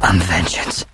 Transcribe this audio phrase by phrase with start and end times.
[0.00, 0.84] I'm vengeance.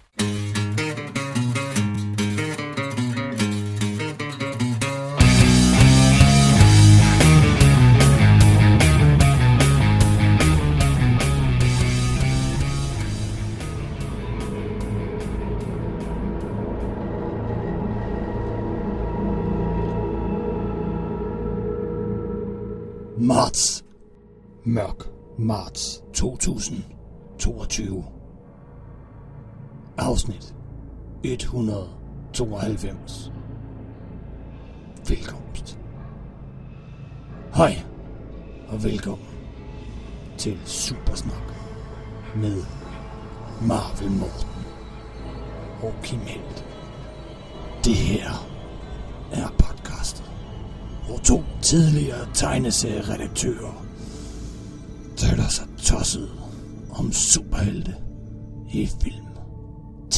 [23.18, 23.84] Marts.
[24.64, 25.08] Mørk
[25.38, 28.23] marts 2022.
[29.98, 30.54] Afsnit
[31.22, 33.32] 192.
[35.08, 35.78] Velkomst.
[37.54, 37.82] Hej
[38.68, 39.26] og velkommen
[40.38, 41.54] til Supersnak
[42.36, 42.62] med
[43.62, 44.64] Marvel Morten
[45.82, 46.64] og Kim Helt.
[47.84, 48.46] Det her
[49.32, 50.30] er podcastet,
[51.06, 53.84] hvor to tidligere tegneserieredaktører
[55.16, 56.30] taler sig tosset
[56.90, 57.94] om superhelte
[58.72, 59.26] i film,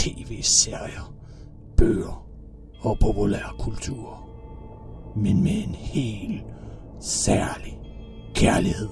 [0.07, 1.15] tv-serier,
[1.77, 2.27] bøger
[2.81, 4.29] og populærkultur.
[5.17, 6.45] Men med en helt
[7.01, 7.79] særlig
[8.35, 8.89] kærlighed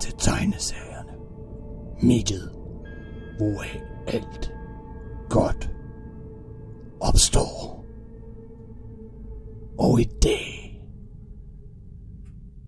[0.00, 1.12] til tegneserierne.
[2.02, 2.50] Mediet,
[3.38, 3.64] hvor
[4.06, 4.52] alt
[5.28, 5.70] godt
[7.00, 7.84] opstår.
[9.78, 10.80] Og i dag,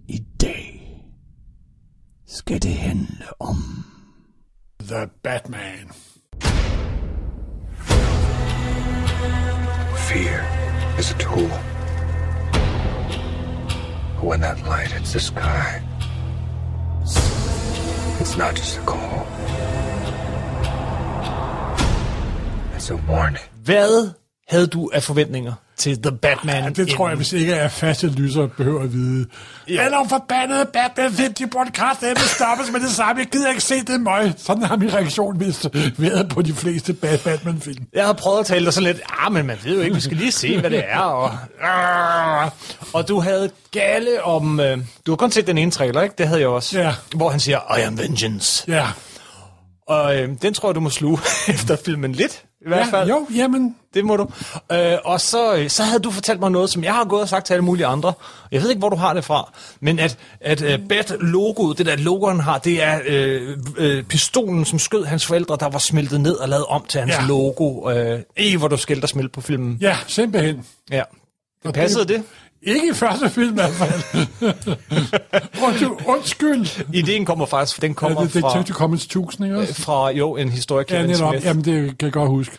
[0.08, 0.98] i dag,
[2.26, 3.56] skal det handle om
[4.80, 5.88] The Batman.
[10.12, 10.44] Fear
[10.98, 11.48] is a tool.
[14.14, 15.82] But when that light hits the sky,
[18.20, 19.26] it's not just a call.
[22.74, 23.42] It's a warning.
[23.64, 24.10] Hvad
[24.48, 26.62] havde du af forventninger til The Batman?
[26.64, 29.26] Ja, det tror jeg, hvis ikke er faste lyser, behøver at vide.
[29.68, 29.84] Ja.
[29.84, 33.20] Eller forbandede Batman 50 podcast, det stoppes med det samme.
[33.20, 34.32] Jeg gider ikke se det møg.
[34.36, 35.66] Sådan har min reaktion vist
[35.98, 37.84] været på de fleste Bat- Batman-film.
[37.92, 40.00] Jeg har prøvet at tale dig sådan lidt, ah, men man ved jo ikke, vi
[40.00, 40.98] skal lige se, hvad det er.
[40.98, 41.30] Og,
[41.62, 42.50] ah,
[42.92, 44.60] og du havde gale om...
[44.60, 46.14] Øh, du har kun set den ene trailer, ikke?
[46.18, 46.78] Det havde jeg også.
[46.80, 46.94] Ja.
[47.14, 48.64] Hvor han siger, I am vengeance.
[48.68, 48.86] Ja,
[49.86, 51.18] Og øh, den tror jeg, du må sluge
[51.54, 53.08] efter filmen lidt, i hvert ja fald.
[53.08, 54.28] jo, jamen, Det må du.
[54.72, 57.28] Øh, og så, øh, så havde du fortalt mig noget, som jeg har gået og
[57.28, 58.12] sagt til alle mulige andre.
[58.52, 61.96] Jeg ved ikke, hvor du har det fra, men at, at uh, Bat-logoet, det der
[61.96, 66.20] logo, han har, det er øh, øh, pistolen, som skød hans forældre, der var smeltet
[66.20, 67.26] ned og lavet om til hans Ja.
[67.26, 67.90] logo.
[67.90, 69.78] Øh, ikke, hvor du skældte smilte på filmen.
[69.80, 70.66] ja, simpelthen.
[70.90, 71.02] Ja.
[71.66, 72.22] Det passede det?
[72.62, 74.02] Ikke i første film i hvert fald.
[76.06, 76.84] Undskyld.
[76.94, 79.74] Ideen kommer faktisk, den Ja, kommer det, det fra, Comics 1000, ikke også?
[79.82, 81.34] fra, jo, en historiker, Ja, netop.
[81.44, 82.58] Jamen, det kan jeg godt huske.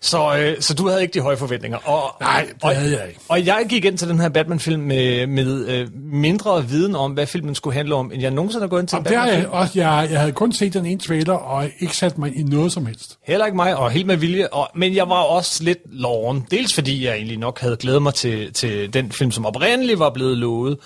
[0.00, 1.78] Så, øh, så du havde ikke de høje forventninger.
[1.88, 3.20] Og, Nej, det og, havde jeg ikke.
[3.28, 7.26] Og jeg gik ind til den her Batman-film med, med øh, mindre viden om, hvad
[7.26, 9.52] filmen skulle handle om, end jeg nogensinde har gået ind til en det har Batman-film.
[9.52, 9.72] jeg også.
[9.74, 12.86] Jeg, jeg havde kun set den ene trailer, og ikke sat mig i noget som
[12.86, 13.18] helst.
[13.26, 14.46] Heller ikke mig, og helt med vilje.
[14.48, 16.46] Og, men jeg var også lidt loven.
[16.50, 20.10] Dels fordi jeg egentlig nok havde glædet mig til, til den film, som oprindeligt var
[20.10, 20.76] blevet lovet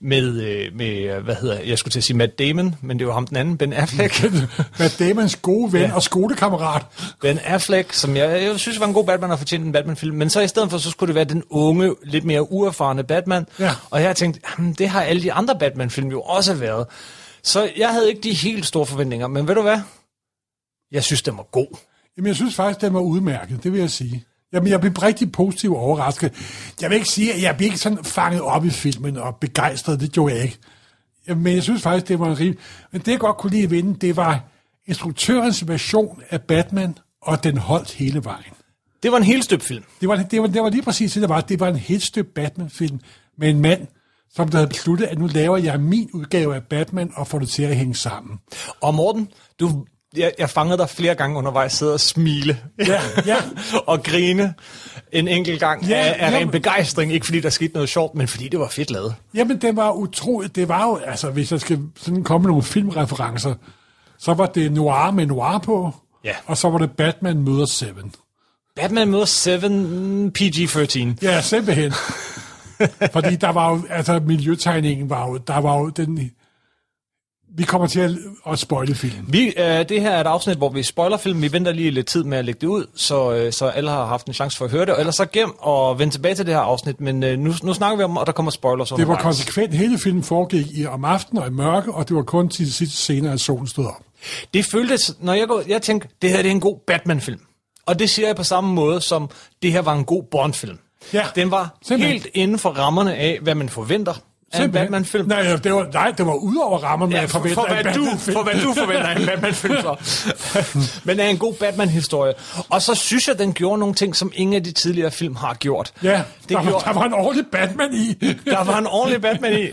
[0.00, 3.12] med, øh, med, hvad hedder jeg skulle til at sige Matt Damon, men det var
[3.12, 4.24] ham den anden, Ben Affleck.
[4.78, 5.94] Matt Damons gode ven Ja.
[5.94, 6.86] og skolekammerat.
[7.20, 10.30] Ben Affleck, som jeg, jeg synes var en god Batman og fortjente en Batman-film, men
[10.30, 13.46] så i stedet for, så skulle det være den unge, lidt mere uerfarne Batman.
[13.58, 13.70] Ja.
[13.90, 16.86] Og jeg har tænkt, jamen, det har alle de andre Batman-film jo også været.
[17.42, 19.78] Så jeg havde ikke de helt store forventninger, men ved du hvad?
[20.92, 21.76] Jeg synes, den var god.
[22.16, 24.24] Jamen, jeg synes faktisk, den var udmærket, det vil jeg sige.
[24.52, 26.32] Jamen, jeg blev rigtig positivt overrasket.
[26.80, 30.00] Jeg vil ikke sige, at jeg blev ikke sådan fanget op i filmen og begejstret,
[30.00, 30.58] det gjorde jeg ikke.
[31.28, 32.58] Men jeg synes faktisk, det var en rim.
[32.92, 34.44] Men det, jeg godt kunne lide ved den, det var
[34.86, 38.52] instruktørens version af Batman, og den holdt hele vejen.
[39.02, 39.84] Det var en helt støbt film.
[40.00, 41.40] Det var, det var, det var lige præcis det, der var.
[41.40, 43.00] Det var en helt støbt Batman-film
[43.38, 43.86] med en mand,
[44.34, 47.48] som der havde besluttet, at nu laver jeg min udgave af Batman og får det
[47.48, 48.38] til at hænge sammen.
[48.80, 49.28] Og Morten,
[49.60, 52.58] du, jeg, jeg fangede dig flere gange undervejs sidde og smile.
[52.86, 53.36] Ja, ja.
[53.86, 54.54] og grine
[55.12, 56.50] en enkelt gang Ja, af, af ren jamen.
[56.52, 57.12] begejstring.
[57.12, 59.14] Ikke fordi der skete noget sjovt, men fordi det var fedt lavet.
[59.34, 60.56] Jamen, det var utroligt.
[60.56, 63.54] Det var jo, altså, hvis jeg skal sådan komme nogle filmreferencer,
[64.18, 65.94] så var det Noir med Noir på,
[66.24, 66.32] Ja.
[66.46, 68.12] og så var det Batman møder Seven.
[68.76, 69.50] Batman møder 7
[70.38, 71.08] PG-13.
[71.22, 71.92] Ja, simpelthen.
[73.12, 76.30] Fordi der var jo, altså miljøtegningen var jo, der var jo den,
[77.56, 78.10] vi kommer til at,
[78.50, 79.24] at spoile filmen.
[79.28, 81.42] Vi, øh, det her er et afsnit, hvor vi spoiler film.
[81.42, 84.06] Vi venter lige lidt tid med at lægge det ud, så, øh, så alle har
[84.06, 84.94] haft en chance for at høre det.
[84.94, 87.00] Og ellers så gem og vend tilbage til det her afsnit.
[87.00, 89.74] Men øh, nu, nu snakker vi om, at der kommer spoilers Det var konsekvent.
[89.74, 92.72] Hele filmen foregik i om aftenen og i mørke, og det var kun til de
[92.72, 94.02] sidste scener, at solen stod op.
[94.54, 97.40] Det føltes, når jeg, går, jeg tænkte, det her det er en god Batman-film.
[97.86, 99.30] Og det siger jeg på samme måde, som
[99.62, 100.78] det her var en god Bond-film.
[101.12, 102.12] Ja, Den var simpelthen.
[102.12, 104.14] helt inden for rammerne af, hvad man forventer
[104.54, 104.72] en.
[104.72, 105.28] Batman-film.
[105.28, 107.82] Nej, det var, nej, det var ud over rammerne, Ja, jeg for, forventer for, af
[107.82, 109.96] hvad du, for hvad du forventer en Batman-film så.
[111.04, 112.34] Men er en god Batman-historie.
[112.68, 115.54] Og så synes jeg, den gjorde nogle ting, som ingen af de tidligere film har
[115.54, 115.92] gjort.
[116.02, 118.14] Ja, det der, gjorde, var, der var en ordentlig Batman i.
[118.44, 119.66] der var en ordentlig Batman i.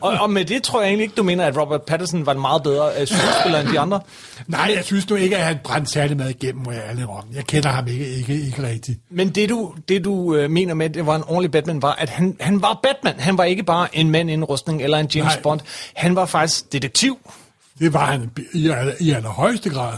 [0.00, 2.40] Og, og med det tror jeg egentlig ikke, du mener, at Robert Pattinson var en
[2.40, 4.00] meget bedre uh, skuespiller end de andre.
[4.46, 7.24] Nej, jeg synes nu ikke, at han brændte særlig meget igennem, må jeg ærlig om.
[7.34, 8.98] Jeg kender ham ikke, ikke, ikke rigtigt.
[9.10, 11.92] Men det du, det, du øh, mener med, at det var en ordentlig Batman, var,
[11.92, 13.14] at han, han var Batman.
[13.18, 15.42] Han var ikke bare en mand i en rustning eller en James Nej.
[15.42, 15.60] Bond.
[15.94, 17.18] Han var faktisk detektiv.
[17.78, 19.92] Det var han i, aller- i allerhøjeste grad.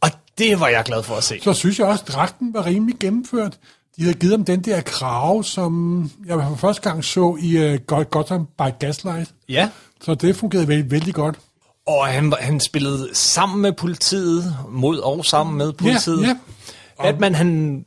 [0.00, 1.40] Og det var jeg glad for at se.
[1.42, 3.58] Så synes jeg også, at dragten var rimelig gennemført.
[3.96, 8.04] De havde givet ham den der krav, som jeg for første gang så i uh,
[8.10, 9.30] Gotham by Gaslight.
[9.48, 9.68] Ja.
[10.02, 11.36] Så det fungerede vældig, vældig godt.
[11.86, 16.22] Og han, han spillede sammen med politiet, mod og sammen med politiet.
[16.22, 16.36] ja.
[17.02, 17.84] Batman, han,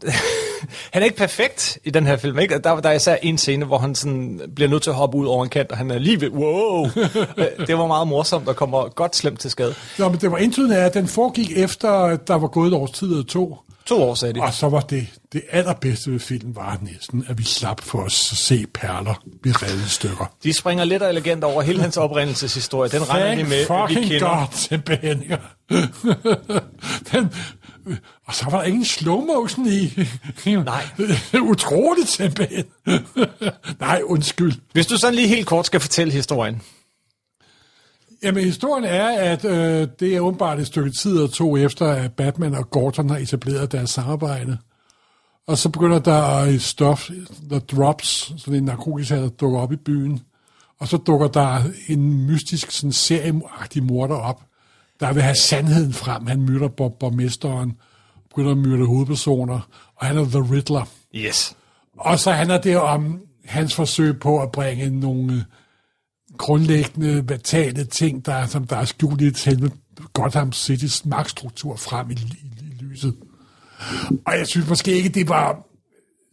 [0.93, 2.39] han er ikke perfekt i den her film.
[2.39, 2.59] Ikke?
[2.59, 5.25] Der, der er især en scene, hvor han sådan bliver nødt til at hoppe ud
[5.25, 6.87] over en kant, og han er lige ved, wow.
[7.37, 9.75] Øh, det var meget morsomt, og kommer godt slemt til skade.
[9.97, 12.73] Nå, men det var indtydende af, at den foregik efter, at der var gået et
[12.73, 13.57] års tid eller to.
[13.85, 14.41] To år, sagde de.
[14.41, 18.11] Og så var det, det allerbedste ved filmen var næsten, at vi slap for at
[18.11, 20.33] se perler blive revet i stykker.
[20.43, 22.89] De springer lidt og elegant over hele hans oprindelseshistorie.
[22.89, 24.37] Den regner de med, vi fucking kender.
[24.37, 25.23] God, simpelthen.
[25.29, 25.37] ja.
[27.11, 27.33] den,
[28.25, 30.07] og så var der ingen slow motion i.
[30.45, 30.83] Nej.
[31.51, 32.65] Utroligt simpelthen.
[33.79, 34.53] Nej, undskyld.
[34.73, 36.61] Hvis du sådan lige helt kort skal fortælle historien.
[38.23, 42.13] Jamen, historien er, at øh, det er åbenbart et stykke tid og to efter, at
[42.13, 44.57] Batman og Gordon har etableret deres samarbejde.
[45.47, 47.09] Og så begynder der et stof,
[47.49, 50.21] der drops, sådan en narkotisk der dukker op i byen.
[50.79, 54.41] Og så dukker der en mystisk sådan serieagtig morder op,
[54.99, 56.27] der vil have sandheden frem.
[56.27, 57.73] Han myrder Bob borgmesteren,
[58.29, 59.59] begynder at myrde hovedpersoner,
[59.95, 60.89] og han er The Riddler.
[61.15, 61.55] Yes.
[61.97, 65.45] Og så handler det om hans forsøg på at bringe nogle
[66.37, 69.71] grundlæggende, vitale ting, der, som der er skjult i selve
[70.13, 72.17] Gotham City's magtstruktur frem i, i,
[72.61, 73.15] i lyset.
[74.25, 75.65] Og jeg synes måske ikke, det var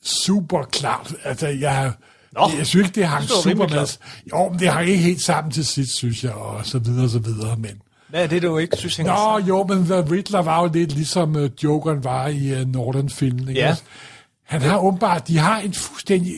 [0.04, 1.14] super klart.
[1.24, 1.92] Altså, jeg,
[2.32, 3.98] Nå, jeg synes ikke, det hang super med.
[4.32, 7.10] Jo, men det hang ikke helt sammen til sidst, synes jeg, og så videre, og
[7.10, 7.80] så videre, men...
[8.08, 9.48] Hvad er det, du ikke synes hænger Nå, sammen?
[9.48, 13.48] jo, men The Riddler var jo lidt ligesom uh, Jokeren var i uh, Norton-filmen.
[13.48, 13.70] ikke Ja.
[13.70, 13.82] også?
[14.46, 16.32] Han har åbenbart, de har en fuldstændig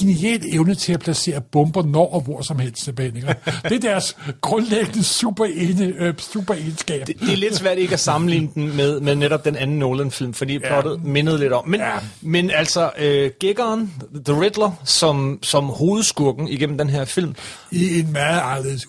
[0.00, 2.88] genial evne til at placere bomber når og hvor som helst.
[2.88, 3.00] ikke?
[3.68, 7.06] Det er deres grundlæggende super, ene, øh, super egenskab.
[7.06, 10.34] Det, det er lidt svært ikke at sammenligne den med, med netop den anden Nolan-film,
[10.34, 10.58] fordi ja.
[10.68, 11.68] plottet mindede lidt om.
[11.68, 11.92] Men, ja.
[12.20, 13.92] Men altså, øh, Giggeren,
[14.24, 17.34] The Riddler, som, som hovedskurken igennem den her film,
[17.70, 18.88] I en meget anderledes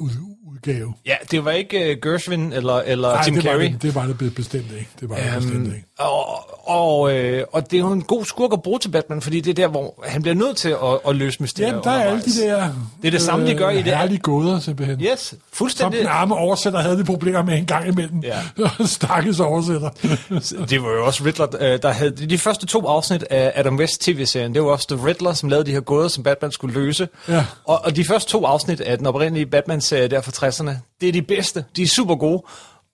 [0.68, 0.94] udgave.
[1.06, 3.72] ja, det var ikke uh, Gershwin eller, eller Nej, Tim det var, Carrey.
[3.72, 4.90] det, det var det be- bestemt ikke.
[5.00, 5.86] Det var det bestemt ikke.
[6.00, 6.26] Og,
[6.70, 9.50] og, øh, og det er jo en god skurk at bruge til Batman, fordi det
[9.52, 10.78] er der, hvor han bliver nødt til at,
[11.08, 12.70] at løse mysterier Jamen, der er alle de der...
[13.02, 15.02] Det er det samme, de gør i det- Herlige gåder, simpelthen.
[15.02, 16.00] Yes, Som fuldstændig.
[16.00, 18.20] den arme oversætter havde de problemer med en gang imellem.
[18.24, 18.40] Ja.
[18.86, 19.90] Stakkels oversætter.
[20.70, 24.02] Det var jo også Riddler, øh, der havde de første to afsnit af Adam West
[24.02, 24.54] tv-serien.
[24.54, 27.08] Det var også The Riddler, som lavede de her gåder, som Batman skulle løse.
[27.30, 27.46] Ja.
[27.66, 30.72] Og, og de første to afsnit af den oprindelige Batman-serie der fra 60'erne,
[31.02, 31.66] det er de bedste.
[31.76, 32.44] De er super gode.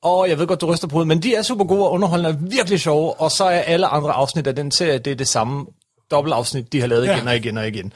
[0.04, 2.30] Og jeg ved godt, du ryster på hovedet, men de er super gode og underholdende
[2.30, 3.22] og virkelig sjove.
[3.22, 5.66] Og så er alle andre afsnit af den serie, det er det samme
[6.12, 7.16] dobbeltafsnit, de har lavet Ja.
[7.16, 7.94] igen og igen og igen.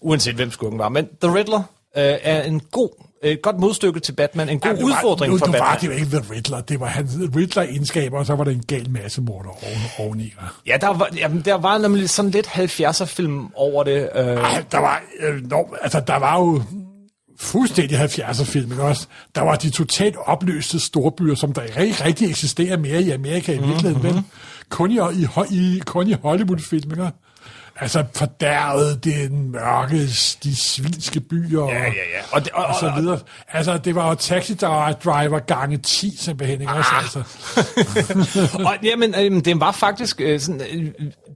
[0.00, 0.88] Uanset hvem skurken var.
[0.88, 1.58] Men The Riddler
[1.96, 2.88] øh, er en god,
[3.22, 4.48] et godt modstykke til Batman.
[4.48, 5.68] En god Ja, var- udfordring nu, for nu Batman.
[5.68, 6.60] var det jo ikke The Riddler.
[6.60, 9.78] Det var hans Riddler-egenskaber, og så var der en gal masse morder oven,
[10.08, 10.32] oveni.
[10.66, 14.08] Ja, der var, jamen, der var nemlig sådan lidt 70'er-film over det.
[14.14, 16.62] Øh, Ej, der var, øh, no, altså, der var jo
[17.40, 19.06] fuldstændig 70'er film, ikke også?
[19.34, 23.58] Der var de totalt opløste storbyer, som der ikke rigtig eksisterer mere i Amerika i
[23.58, 24.02] virkeligheden, Mhm.
[24.06, 24.14] mm-hmm.
[24.14, 24.24] men
[24.68, 24.98] kun i,
[25.50, 27.10] i, i, kun i Hollywood-film, ikke?
[27.76, 30.06] Altså fordærvet, den mørke,
[30.44, 32.22] de svinske byer, Ja, ja, ja.
[32.32, 33.18] Og, det, og, og så videre.
[33.48, 36.90] Altså, det var jo Taxi Driver gange 10, simpelthen, ikke også?
[36.92, 37.02] Ah.
[37.02, 37.22] Altså.
[38.68, 40.86] og jamen, øh, det var faktisk øh, sådan, øh,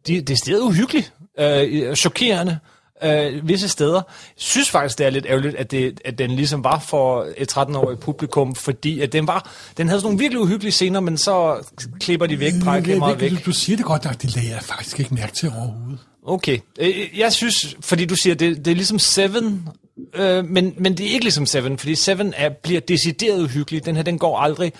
[0.06, 2.58] det, det stedet uhyggeligt, øh, chokerende
[3.02, 3.94] øh, visse steder.
[3.94, 4.02] Jeg
[4.36, 7.96] synes faktisk, det er lidt ærgerligt, at, det, at den ligesom var for et 13-årigt
[8.00, 11.56] publikum, fordi at den, var, den havde sådan nogle virkelig uhyggelige scener, men så
[12.00, 13.30] klipper de væk, drejer kameraet væk.
[13.30, 15.98] Du, du siger det godt nok, det lagde jeg faktisk ikke mærke til overhovedet.
[16.26, 16.58] Okay.
[16.80, 19.68] Øh, Jeg synes, fordi du siger, det, det er ligesom Seven,
[20.14, 23.84] øh, men, men det er ikke ligesom Seven, fordi Seven er, bliver decideret uhyggelig.
[23.86, 24.72] Den her, den går aldrig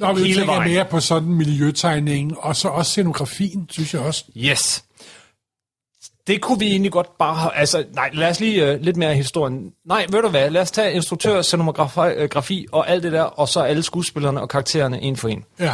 [0.00, 0.72] Nå, hele vejen.
[0.72, 4.24] mere på sådan miljøtegningen, og så også scenografien, synes jeg også.
[4.36, 4.84] Yes.
[6.26, 7.54] Det kunne vi egentlig godt bare have...
[7.54, 9.72] Altså, nej, lad os lige uh, lidt mere af historien.
[9.84, 10.50] Nej, ved du hvad?
[10.50, 15.00] Lad os tage instruktør, scenografi og alt det der, og så alle skuespillerne og karaktererne
[15.02, 15.44] en for en.
[15.58, 15.72] Ja,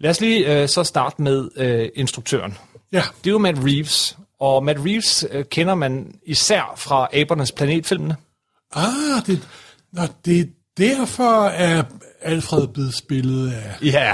[0.00, 2.58] Lad os lige uh, så starte med uh, instruktøren.
[2.92, 3.02] ja.
[3.24, 8.16] Det er jo Matt Reeves, og Matt Reeves uh, kender man især fra Abernes Planet-filmene.
[8.74, 9.48] Ah, det,
[9.92, 11.86] nå, det derfor, at
[12.22, 13.76] Alfred blevet spillet af.
[13.82, 14.12] Ja,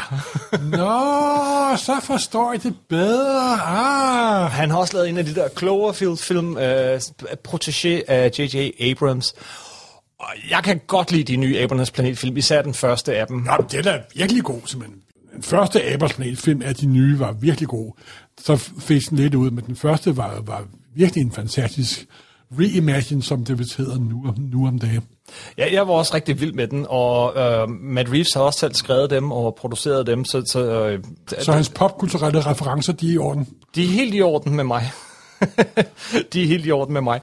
[0.53, 3.61] Nå, så forstår jeg det bedre.
[3.63, 7.01] Ah, han har også lavet en af de der Cloverfield-film, øh,
[7.49, 8.71] protégé af J.J.
[8.81, 9.35] Abrams.
[10.19, 13.37] Og jeg kan godt lide de nye Abrams Planet-film, især den første af dem.
[13.37, 15.01] Nå, den er virkelig god, simpelthen.
[15.35, 17.93] Den første Abers Planet-film af de nye var virkelig god.
[18.41, 22.07] Så fik den lidt ud, men den første var, var virkelig en fantastisk
[22.61, 25.03] reimagine, som det vist hedder nu, om- nu om dagen.
[25.59, 28.75] Ja, jeg var også rigtig vild med den, og øh, Matt Reeves har også selv
[28.75, 30.99] skrevet dem og produceret dem, så, så øh,
[31.41, 33.49] Så hans popkulturelle referencer, de er i orden.
[33.75, 34.91] de er helt i orden med mig.
[36.33, 37.21] de er helt i orden med mig.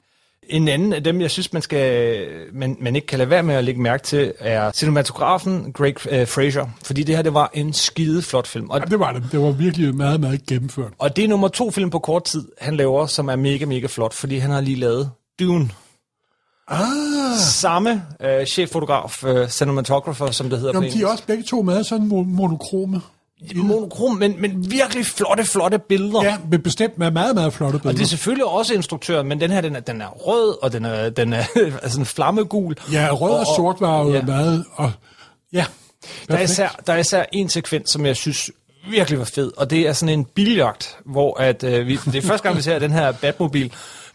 [0.48, 3.54] En anden af dem, jeg synes, man, skal, man, man ikke kan lade være med
[3.54, 6.66] at lægge mærke til, er cinematografen Greg øh, Fraser.
[6.84, 8.70] Fordi det her, det var en skide flot film.
[8.70, 9.24] Og, Ja, det var det.
[9.32, 10.92] Det var virkelig meget, meget gennemført.
[10.98, 13.86] og det er nummer to film på kort tid, han laver, som er mega, mega
[13.86, 15.10] flot, fordi han har lige lavet
[15.40, 15.70] Dune.
[16.68, 21.42] Ah, Samme øh, cheffotograf, øh, cinematographer, som det hedder Jamen, på de er også begge
[21.44, 23.00] to med sådan mo- monokrome.
[23.54, 26.24] monokrom, men, men virkelig flotte, flotte billeder.
[26.24, 28.08] Ja, men bestemt med meget, meget flotte Og det er billeder.
[28.08, 31.32] selvfølgelig også instruktøren, men den her, den er, den er rød, og den er, den
[31.32, 31.44] er
[31.82, 32.74] altså en flammegul.
[32.92, 34.22] Ja, rød og, sort var jo ja.
[34.22, 34.64] meget...
[34.74, 34.92] Og,
[35.52, 35.64] ja,
[36.28, 38.50] Der er, især, der er især en sekvens, som jeg synes
[38.90, 42.22] virkelig var fed, og det er sådan en biljagt, hvor at, øh, vi, det er
[42.22, 43.72] første gang, vi ser den her Batmobil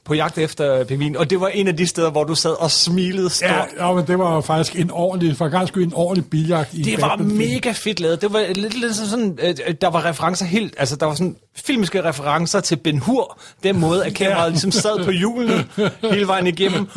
[0.07, 2.71] på jagt efter pingvin, og det var en af de steder, hvor du sad og
[2.71, 3.49] smilede stort.
[3.49, 7.01] Ja, ja, men det var faktisk en ordentlig, for skyld en ordentlig biljagt i Det
[7.01, 8.21] var mega fedt lavet.
[8.21, 11.35] Det var lidt, lidt sådan, øh, der var referencer helt, altså der var sådan
[11.65, 15.65] filmiske referencer til Ben Hur, den måde, at kameraet ligesom sad på hjulene
[16.11, 16.89] hele vejen igennem.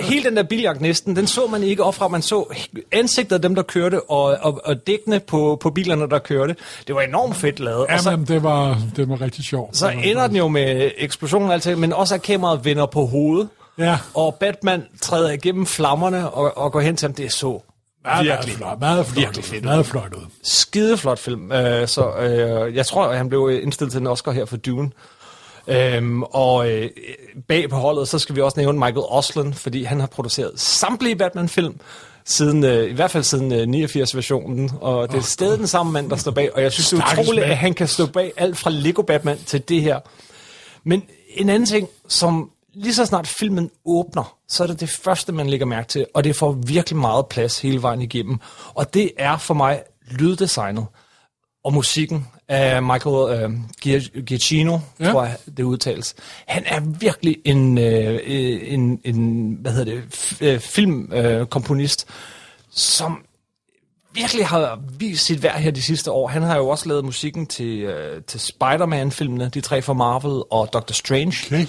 [0.00, 2.54] Hele den der biljagt næsten, den så man ikke op fra, man så
[2.92, 6.56] ansigtet af dem, der kørte, og, og, og dækkene på, på bilerne, der kørte.
[6.86, 7.86] Det var enormt fedt lavet.
[7.88, 9.76] Ja, og så, men det var, det var rigtig sjovt.
[9.76, 13.06] så ender den jo med eksplosionen og alt det, men også at kameraet vender på
[13.06, 13.48] hovedet.
[13.78, 13.98] Ja.
[14.14, 17.14] Og Batman træder igennem flammerne og, og går hen til ham.
[17.14, 17.73] Det er så
[18.04, 19.64] meget, virkelig, meget flot, meget flot, virkelig ud, fedt.
[19.64, 20.26] meget flot ud.
[20.42, 21.52] skideflot film.
[21.52, 24.90] Øh, så øh, jeg tror, at han blev indstillet til en Oscar her for Dune.
[25.68, 26.90] Øhm, og øh,
[27.48, 31.16] bag på holdet, så skal vi også nævne Michael Osland, fordi han har produceret samtlige
[31.16, 31.80] Batman-film,
[32.24, 36.10] siden, øh, i hvert fald siden øh, 89-versionen, og det er stadig den samme mand,
[36.10, 38.56] der står bag, og jeg synes, det er utroligt, at han kan stå bag alt
[38.56, 40.00] fra Lego Batman til det her.
[40.84, 45.32] Men en anden ting, som lige så snart filmen åbner, så er det det første,
[45.32, 48.38] man lægger mærke til, og det får virkelig meget plads hele vejen igennem.
[48.74, 50.86] Og det er for mig lyddesignet
[51.64, 53.50] og musikken af Michael øh,
[53.86, 55.10] Gia- Giacchino, Ja.
[55.12, 56.14] tror jeg, det udtales.
[56.46, 58.20] Han er virkelig en, øh,
[58.72, 62.14] en, en hvad hedder det, f- øh, filmkomponist, øh,
[62.70, 63.24] som
[64.12, 66.28] virkelig har vist sit værd her de sidste år.
[66.28, 70.72] Han har jo også lavet musikken til, øh, til Spider-Man-filmene, de tre fra Marvel, og
[70.72, 71.34] Doctor Strange.
[71.46, 71.66] Okay.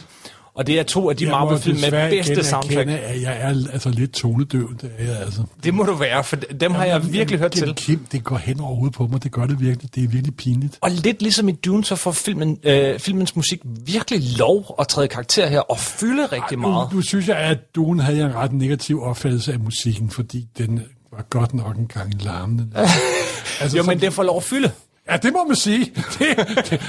[0.56, 2.76] Og det er to af de Jeg Marvel-film med bedste soundtrack.
[2.78, 5.44] erkende, at jeg er altså lidt tonedøv, det er jeg altså.
[5.64, 7.86] Det må du være, for dem har jeg virkelig hørt Jamen, til.
[7.86, 10.36] Kim, det går hen over hovedet på mig, det gør det virkelig, det er virkelig
[10.36, 10.78] pinligt.
[10.82, 15.08] Og lidt ligesom i Dune, så får filmen, øh, filmens musik virkelig lov at træde
[15.08, 16.92] karakter her og fylde rigtig meget.
[16.92, 20.82] Nu, nu synes jeg, at Dune havde en ret negativ opfattelse af musikken, fordi den
[21.12, 22.68] var godt nok en gang larmende.
[23.62, 24.72] altså, Jo, men det får lov at fylde.
[25.12, 25.86] Ja, det må man sige.
[26.20, 26.38] Det, det,
[26.70, 26.80] det,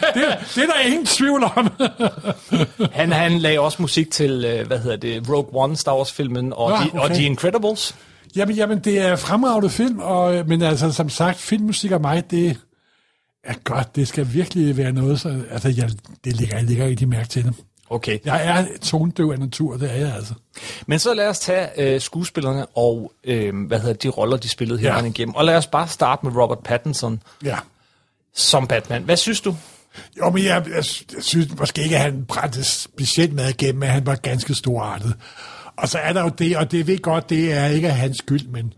[0.55, 1.69] det er der ingen tvivl om.
[2.93, 6.71] Han, han lagde også musik til, øh, hvad hedder det, Rogue One, Star Wars-filmen, og,
[6.71, 7.15] Nå, de, og okay.
[7.15, 7.95] The Incredibles.
[8.37, 12.57] Jamen, jamen, det er fremragende film, og, men altså, som sagt, filmmusik og mig, det
[13.45, 13.97] er godt.
[13.97, 15.91] Det skal virkelig være noget, så, altså, jeg,
[16.25, 17.55] det ligger, jeg ligger rigtig mærke til det.
[17.91, 18.19] Okay.
[18.25, 20.35] Jeg er tondøv af natur, det er jeg altså.
[20.87, 24.79] Men så lad os tage øh, skuespillerne og øh, hvad hedder de roller, de spillede
[24.79, 24.99] her Ja.
[24.99, 25.05] ja.
[25.05, 25.35] igennem.
[25.35, 27.57] Og lad os bare starte med Robert Pattinson Ja.
[28.37, 29.03] Som Batman.
[29.03, 29.57] Hvad synes du?
[30.19, 33.89] Jo, men jeg, jeg, jeg synes måske ikke, at han brændte specielt meget igennem, men
[33.89, 35.15] han var ganske storartet.
[35.77, 38.49] Og så er der jo det, og det ved godt, det er ikke hans skyld,
[38.49, 38.73] men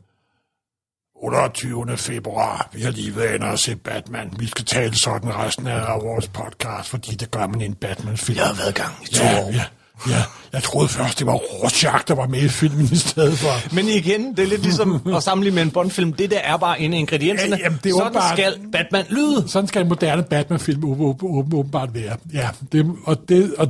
[1.23, 1.97] 28.
[1.97, 4.35] februar, vi har lige været inde og se Batman.
[4.38, 8.38] Vi skal tale sådan resten af vores podcast, fordi det gør man i en Batman-film.
[8.38, 9.50] Jeg har været i gang i to ja, år.
[9.53, 9.65] ja,
[10.09, 13.75] ja, jeg troede først, det var Rorschach, der var med i filmen i stedet for.
[13.75, 16.12] Men igen, det er lidt ligesom at sammenligne med en Bond-film.
[16.12, 17.57] Det der er bare en af ingredienserne.
[17.57, 19.45] Ja, jamen, det er Sådan åbenbart- skal Batman lyde.
[19.49, 22.17] Sådan skal en moderne Batman-film åben- åben- åben- åbenbart være.
[22.33, 23.69] Ja, det, og det, og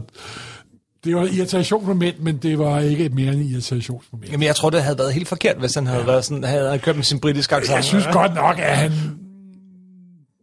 [1.04, 4.32] det var et irritationsmoment, men det var ikke mere end et irritationsmoment.
[4.32, 6.96] Jamen, jeg tror, det havde været helt forkert, hvis han havde, været sådan, havde kørt
[6.96, 7.76] med sin britiske accent.
[7.76, 8.92] Jeg synes godt nok, at han...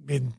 [0.08, 0.34] Men,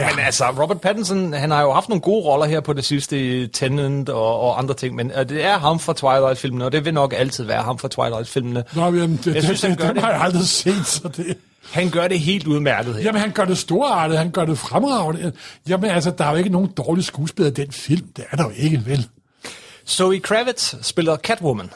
[0.00, 0.10] ja.
[0.16, 3.46] Men altså, Robert Pattinson, han har jo haft nogle gode roller her på det sidste
[3.46, 6.94] Tenant og, og andre ting, men øh, det er ham fra Twilight-filmene, og det vil
[6.94, 8.64] nok altid være ham fra Twilight-filmene.
[8.74, 10.02] Nå, jamen, det, Jeg det, synes, han det, gør dem det.
[10.04, 11.36] har jeg aldrig set, så det...
[11.70, 13.02] Han gør det helt udmærket her.
[13.02, 15.32] Jamen, han gør det storartet, han gør det fremragende.
[15.68, 18.06] Jamen, altså, der er jo ikke nogen dårlige skuespillere i den film.
[18.16, 19.08] Det er der jo ikke, vel?
[19.88, 21.70] Zoe Kravitz spiller Catwoman.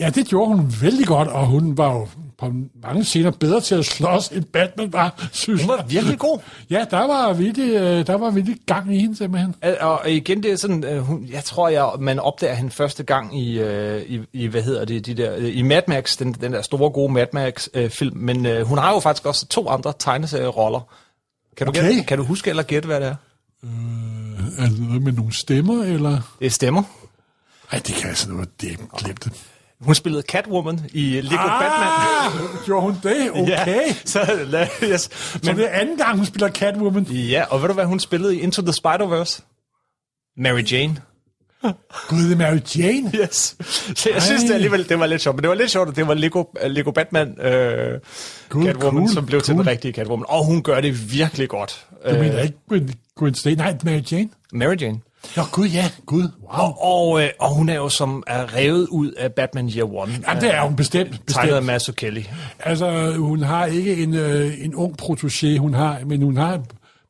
[0.00, 2.08] Ja, det gjorde hun vældig godt, og hun var jo
[2.38, 6.38] på mange scener bedre til at slås, end Batman var, synes Hun var virkelig god.
[6.70, 9.54] Ja, der var virkelig, øh, der var virkelig gang i hende simpelthen.
[9.80, 13.40] Og igen, det er sådan, øh, hun, jeg tror, jeg, man opdager hende første gang
[13.40, 16.52] i, øh, i, i hvad hedder det, de der, øh, i Mad Max, den, den
[16.52, 20.80] der store, gode Mad Max-film, men øh, hun har jo faktisk også to andre tegneserieroller.
[21.56, 21.82] Kan du, Okay.
[21.82, 23.14] gætte, kan du huske eller gætte, hvad det er?
[24.58, 26.20] Er det noget med nogle stemmer, eller?
[26.40, 26.82] Det stemmer.
[27.72, 29.38] Nej, det kan jeg sådan noget, det glemte det.
[29.80, 31.60] Hun spillede Catwoman i Lego Ah!
[31.62, 32.64] Batman.
[32.64, 33.30] Gjorde hun det?
[33.42, 33.48] Okay.
[33.66, 35.00] Ja, så, la- yes.
[35.00, 37.02] Så Men, det er anden gang, hun spiller Catwoman.
[37.04, 39.42] ja, og ved du, hvad hun spillede i Into the Spider-Verse?
[40.36, 40.96] Mary Jane.
[42.08, 43.12] Gud, det er Mary Jane.
[43.22, 43.56] Yes.
[43.96, 45.36] Så jeg synes det alligevel, det var lidt sjovt.
[45.36, 47.98] Men det var lidt sjovt, at det var Lego, Lego Batman øh,
[48.48, 49.64] Cool, Catwoman, cool, som blev til cool.
[49.64, 50.24] den rigtige Catwoman.
[50.28, 51.86] Og hun gør det virkelig godt.
[52.04, 53.54] Du Øh, mener ikke Gwen Stacy?
[53.56, 54.28] Nej, Mary Jane.
[54.52, 55.00] Mary Jane.
[55.36, 55.90] Nå, gud, ja.
[56.06, 56.50] Gud, wow.
[56.50, 60.12] Og, og, øh, og hun er jo som er revet ud af Batman Year One.
[60.28, 61.22] Jamen, det er hun bestemt.
[61.26, 61.66] Tegnet af bestemt.
[61.66, 62.22] Masso Kelly.
[62.58, 66.62] Altså, hun har ikke en, øh, en ung protégé, hun har, men hun har,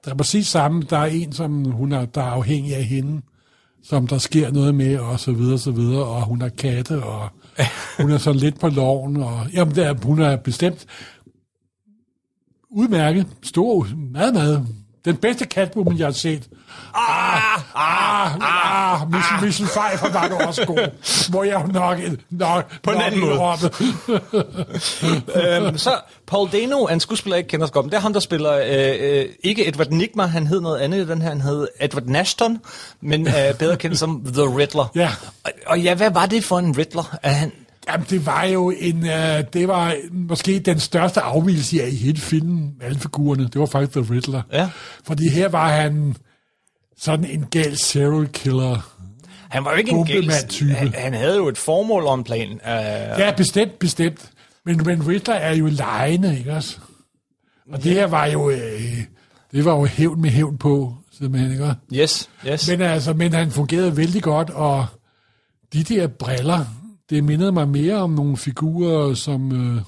[0.05, 3.23] der er præcis samme, der er en, som hun er, der er afhængig af hende,
[3.83, 7.29] som der sker noget med, og så videre, så videre, og hun har katte, og
[8.01, 10.87] hun er sådan lidt på loven, og jamen, det er, hun er bestemt
[12.71, 14.67] udmærket, stor, meget, meget,
[15.05, 16.49] den bedste Catwoman, jeg har set.
[16.95, 20.89] Ah, ah, ah, Michelle, Michelle Pfeiffer var du også god,
[21.31, 21.99] hvor jeg nok,
[22.31, 23.41] nok, På en nok anden måde.
[25.67, 25.91] øhm, så
[26.27, 27.87] Paul Dano er en skuespiller, jeg ikke kender så godt.
[27.87, 30.99] men Det er ham, der spiller øh, øh, ikke Edward Nigma, han hed noget andet
[30.99, 31.29] i den her.
[31.29, 32.59] Han hed Edward Nashton,
[33.01, 34.93] men øh, bedre kendt som The Riddler.
[34.95, 35.11] Ja.
[35.45, 37.19] Og, og ja, hvad var det for en Riddler?
[37.23, 37.53] Er han,
[37.89, 42.19] Jamen, det var jo en, uh, det var måske den største afvielse af i hele
[42.21, 43.45] filmen, alle figurerne.
[43.45, 44.43] Det var faktisk The Riddler.
[44.53, 44.71] Ja.
[45.05, 46.17] Fordi her var han
[46.99, 48.95] sådan en gal serial killer.
[49.49, 49.97] han var jo ikke en.
[49.97, 50.73] Bombemand-type.
[50.73, 52.51] Han, han havde jo et formål en plan.
[52.53, 52.61] Øh,
[53.19, 54.31] Ja, bestemt, bestemt.
[54.65, 56.77] Men, men Riddler er jo lejende, ikke også?
[57.73, 58.99] Og det her var jo, øh,
[59.53, 62.69] det var jo hævn med hævn på, simpelthen, ikke yes, yes.
[62.69, 64.87] Men altså, men han fungerede vældig godt, og
[65.73, 66.65] de der briller,
[67.11, 69.53] det mindede mig mere om nogle figurer, som...
[69.53, 69.83] Øh,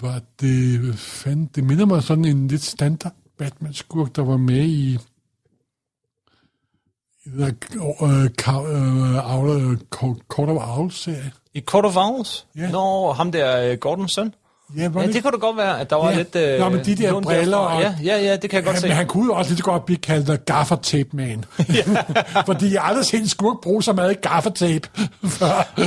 [0.00, 0.94] var det...
[0.94, 1.50] Fanden?
[1.54, 4.98] Det minder mig sådan en lidt standard Batman-skurk, der var med i...
[7.24, 7.46] der,
[8.02, 9.78] øh, Ka- øh, øh,
[10.28, 11.32] Court of Owls-serie.
[11.54, 12.46] I Court of Owls?
[12.56, 12.70] Ja.
[12.70, 14.34] Nå, ham der øh, Gordons søn?
[14.76, 16.16] Ja, Ja, det det kunne da godt være, at der var Ja.
[16.16, 16.36] lidt...
[16.36, 18.80] Øh, Nå, men de der briller og- Ja, ja, ja, det kan jeg godt Ja,
[18.80, 18.86] se.
[18.86, 21.44] men han kunne jo også lidt godt blive kaldt the gaffer tape man.
[22.46, 24.88] Fordi jeg har aldrig set en skurk bruge så meget gaffer tape
[25.38, 25.80] før.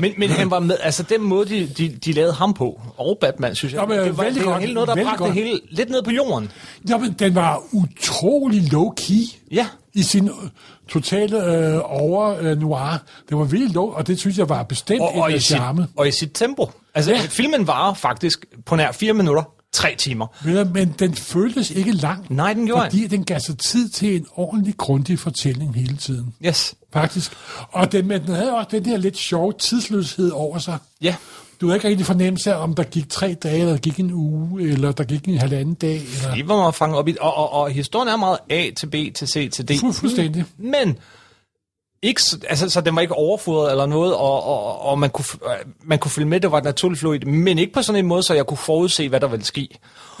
[0.00, 3.18] Men, men han var med, altså den måde, de, de, de lavede ham på, og
[3.20, 5.32] Batman, synes jeg, Nå, men det var, det var godt, hele noget, der bragte det
[5.32, 6.50] hele lidt ned på jorden.
[6.88, 9.66] Jamen, den var utrolig low-key Ja.
[9.96, 10.34] I sin øh,
[10.88, 13.02] totale øh, over øh, noir.
[13.28, 15.56] Det var low, og det synes jeg var bestemt Og, og, en i af sit,
[15.56, 15.88] charme.
[15.96, 16.70] og i sit tempo.
[16.94, 17.20] Altså, Ja.
[17.20, 20.26] filmen varer faktisk på nær fire minutter, tre timer.
[20.44, 22.26] Du, Men den føltes ikke lang.
[22.28, 26.34] Nej, den gjorde Fordi den gav sig tid til en ordentlig, grundig fortælling hele tiden.
[26.46, 26.74] Yes.
[26.92, 27.32] Faktisk.
[27.72, 30.78] Og den, men den havde også den der lidt sjove tidsløshed over sig.
[31.02, 31.14] Ja.
[31.60, 34.10] Du havde ikke rigtig fornemmelse af, om der gik tre dage, eller der gik en
[34.12, 35.94] uge, eller der gik en halvanden dag.
[35.96, 36.34] Eller...
[36.34, 37.16] Det var man fanget op i.
[37.20, 39.70] Og, og, og historien er meget A til B til C til D.
[39.70, 40.44] Fu- fuldstændig.
[40.58, 40.98] Men
[42.02, 45.24] ikke, så- altså, så den var ikke overfodret eller noget, og, og, og man, kunne,
[45.84, 48.34] man kunne følge med, det var naturligt det, men ikke på sådan en måde, så
[48.34, 49.68] jeg kunne forudse, hvad der ville ske.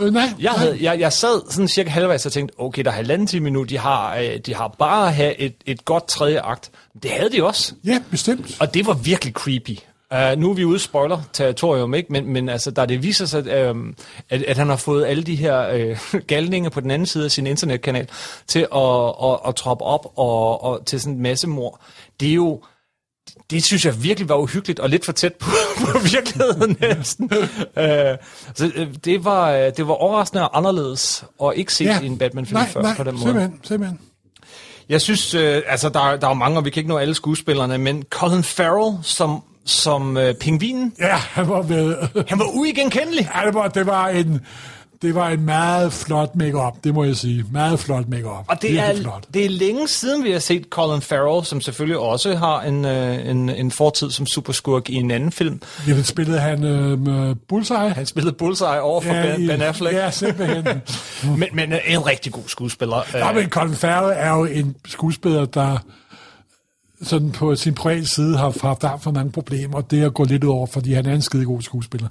[0.00, 2.94] Øh, nej, Jeg, havde, jeg, jeg sad sådan cirka halvvejs og tænkte, okay, der er
[2.94, 6.40] halvanden time nu, de har, øh, de har bare at have et, et godt tredje
[6.40, 6.70] akt.
[7.02, 8.56] Det havde de også, Ja, bestemt.
[8.60, 9.78] og det var virkelig creepy.
[10.14, 12.12] Uh, nu er vi ude i spoiler-territorium, ikke?
[12.12, 13.94] Men, men altså, da det viser sig, at, øhm,
[14.30, 17.30] at, at han har fået alle de her øh, galninge på den anden side af
[17.30, 18.08] sin internetkanal
[18.46, 21.80] til at, at, at troppe op og, og til sådan en masse mor,
[22.20, 22.62] det er jo
[23.50, 25.50] det synes jeg virkelig var uhyggeligt og lidt for tæt på,
[25.92, 27.30] på virkeligheden næsten.
[27.32, 27.44] uh,
[28.56, 32.00] så øh, det var, øh, det var overraskende og anderledes og ikke set Ja.
[32.00, 33.22] i en Batman-film nej, før nej, på den måde.
[33.24, 34.00] simpelthen, simpelthen.
[34.88, 37.14] Jeg synes, øh, altså der, er- der er mange, og vi kan ikke nå alle
[37.14, 41.96] skuespillerne, men Colin Farrell som, som øh, pingvinen, Ja, han var med.
[42.28, 43.28] han var uigenkendelig.
[43.34, 44.40] Ja, det var, det var en...
[45.02, 47.44] Det var en meget flot makeup, det må jeg sige.
[47.52, 48.44] Meget flot makeup.
[48.48, 49.24] Og det Virkelig er, flot.
[49.34, 53.30] det er længe siden, vi har set Colin Farrell, som selvfølgelig også har en, øh,
[53.30, 55.60] en, en fortid som superskurk i en anden film.
[55.88, 57.76] Jamen, spillede han øh, Bullseye.
[57.94, 60.64] Han spillede Bullseye over for ja, ben, i- ben Affleck, Ja, simpelthen.
[61.38, 63.02] men, men øh, en rigtig god skuespiller.
[63.14, 65.78] Ja, men Colin Farrell er jo en skuespiller, der
[67.02, 70.30] sådan på sin private side har haft alt for mange problemer, og det er gået
[70.30, 72.08] lidt ud over, fordi han er en skide god skuespiller.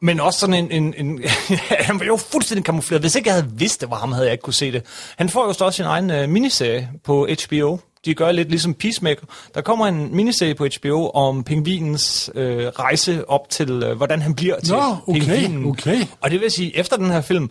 [0.00, 0.70] Men også sådan en...
[0.70, 1.22] en, en
[1.88, 3.02] han var jo fuldstændig kamufleret.
[3.02, 4.82] Hvis ikke jeg havde vidst, det var ham, havde jeg ikke kunne se det.
[5.16, 8.74] Han får jo så også sin egen øh, miniserie på HBO de gør lidt ligesom
[8.74, 9.26] Peacemaker.
[9.54, 14.34] Der kommer en miniserie på HBO om pingvinens øh, rejse op til, øh, hvordan han
[14.34, 15.66] bliver til Nå, okay, pingvinen.
[15.66, 16.06] okay.
[16.20, 17.50] Og det vil sige, efter den her film,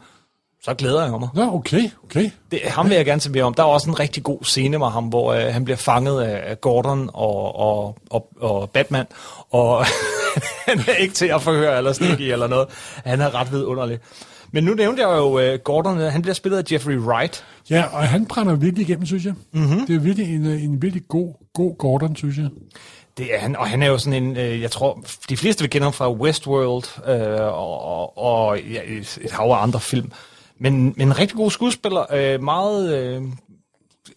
[0.65, 1.30] så glæder jeg mig.
[1.34, 2.30] Nå, okay, okay.
[2.51, 3.54] Det, ham vil jeg gerne se mere om.
[3.54, 6.62] Der er også en rigtig god scene med ham, hvor øh, han bliver fanget af,
[6.62, 9.06] Gordon og, og, og, og Batman,
[9.51, 9.86] og
[10.67, 12.67] han er ikke til at forhøre eller stikke i eller noget.
[13.06, 13.99] Han er ret vidunderlig.
[14.51, 17.45] Men nu nævnte jeg jo øh, Gordon, han bliver spillet af Jeffrey Wright.
[17.69, 19.34] Ja, og han brænder virkelig igennem, synes jeg.
[19.51, 19.63] Mhm.
[19.63, 19.88] Mm-hmm.
[19.88, 22.49] Det er virkelig en, øh, en virkelig god, god Gordon, synes jeg.
[23.17, 25.69] Det er han, og han er jo sådan en, øh, jeg tror, de fleste vil
[25.69, 30.12] kende ham fra Westworld øh, og, og, og ja, et, et hav af andre film.
[30.60, 32.98] Men, men en rigtig god skuespiller, øh, meget...
[32.98, 33.22] Øh,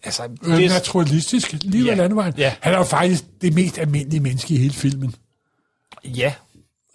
[0.03, 2.33] altså, Øh, det er- naturalistisk, lige Ja, ved landevejen.
[2.37, 2.53] ja.
[2.59, 5.15] Han er jo faktisk det mest almindelige menneske i hele filmen.
[6.05, 6.33] Ja.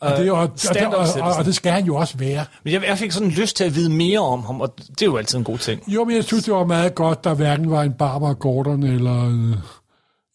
[0.01, 2.45] Og, det, jo- og, og, og, og, og det skal han jo også være.
[2.65, 5.07] Men jeg, jeg fik sådan lyst til at vide mere om ham, og det er
[5.07, 5.83] jo altid en god ting.
[5.93, 9.25] Jo, men jeg synes, det var meget godt, der hverken var en Barbara Gordon eller
[9.27, 9.57] øh,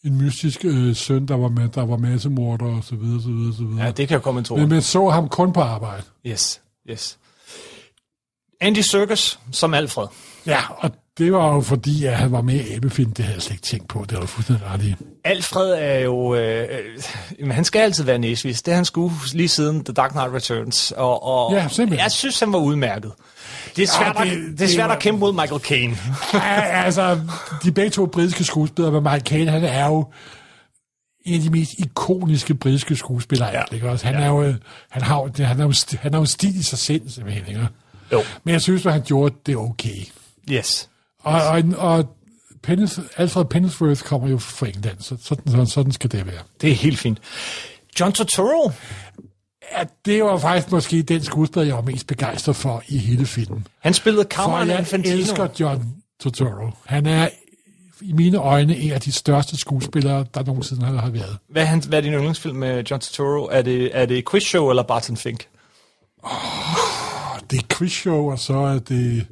[0.05, 3.53] en mystisk øh, søn, der var med, der var massemorder og så videre, så videre,
[3.53, 3.85] så videre.
[3.85, 4.55] Ja, det kan jeg komme en tro.
[4.55, 6.03] Men man så ham kun på arbejde.
[6.27, 7.17] Yes, yes.
[8.61, 10.07] Andy Serkis som Alfred.
[10.45, 13.11] Ja, og det var jo fordi, at han var med i Abefilm.
[13.13, 14.05] Det havde jeg slet ikke tænkt på.
[14.09, 14.95] Det var du fuldstændig ret i.
[15.23, 16.35] Alfred er jo...
[16.35, 16.67] Øh,
[17.39, 18.61] øh, han skal altid være næsvis.
[18.61, 20.91] Det han skulle lige siden The Dark Knight Returns.
[20.97, 22.03] Og, og Ja, simpelthen.
[22.03, 23.11] jeg synes, han var udmærket.
[23.75, 25.33] Det er svært, Ja, ja, det- det, det, det er svært var- at kæmpe mod
[25.33, 25.97] Michael Caine.
[26.33, 26.39] Ja,
[26.83, 27.19] altså,
[27.63, 30.05] de begge to britiske skuespillere, men Mike Caine, han er jo
[31.25, 33.61] en af de mest ikoniske britiske skuespillere, ja.
[33.71, 34.05] ikke også?
[34.05, 34.55] Han er jo, øh,
[34.89, 37.47] han har, jo- det- han jo, sti- han er jo stil i sig selv, simpelthen,
[37.47, 37.67] ikke?
[38.11, 38.21] Jo.
[38.43, 40.05] Men jeg synes, at han gjorde det okay.
[40.51, 40.89] Yes.
[41.23, 42.15] Og, og, og
[42.63, 46.41] Pennis, Alfred Pennisworth kommer jo fra England, så sådan, sådan, sådan skal det være.
[46.61, 47.19] Det er helt fint.
[47.99, 48.71] John Turturro.
[49.77, 53.67] Ja, det var faktisk måske den skuespiller, jeg var mest begejstret for i hele filmen.
[53.79, 55.15] Han spillede Cameron jeg Infantino.
[55.15, 56.69] elsker John Turturro.
[56.85, 57.29] Han er
[58.01, 61.37] i mine øjne en af de største skuespillere, der nogensinde har, været.
[61.49, 63.45] Hvad er, hans, hvad er din yndlingsfilm med John Turturro?
[63.51, 65.47] Er det, er det Quiz Show eller Barton Fink?
[66.23, 66.31] Og
[67.51, 69.27] det er quiz show, og så er det...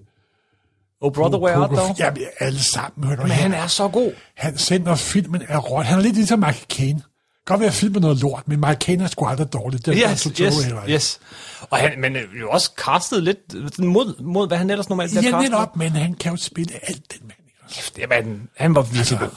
[1.01, 1.95] Oh Brother, Where Art Thou?
[1.99, 3.07] Jamen, alle sammen.
[3.09, 4.11] Hør Men han er så god.
[4.35, 5.85] Han sender filmen er råt.
[5.85, 7.01] Han er lidt ligesom Michael Caine.
[7.45, 9.85] Godt være, at filmen noget lort, men Michael Caine er sgu aldrig dårligt.
[9.85, 11.19] Det er Yes, Turturro yes, heller yes.
[11.69, 15.23] Og han, men øh, jo også castet lidt mod, mod hvad han ellers normalt bliver
[15.23, 15.51] Ja, castet.
[15.51, 17.37] netop, men han kan jo spille alt, den mand.
[17.67, 17.91] også?
[17.97, 19.29] Jamen, han var virkelig god.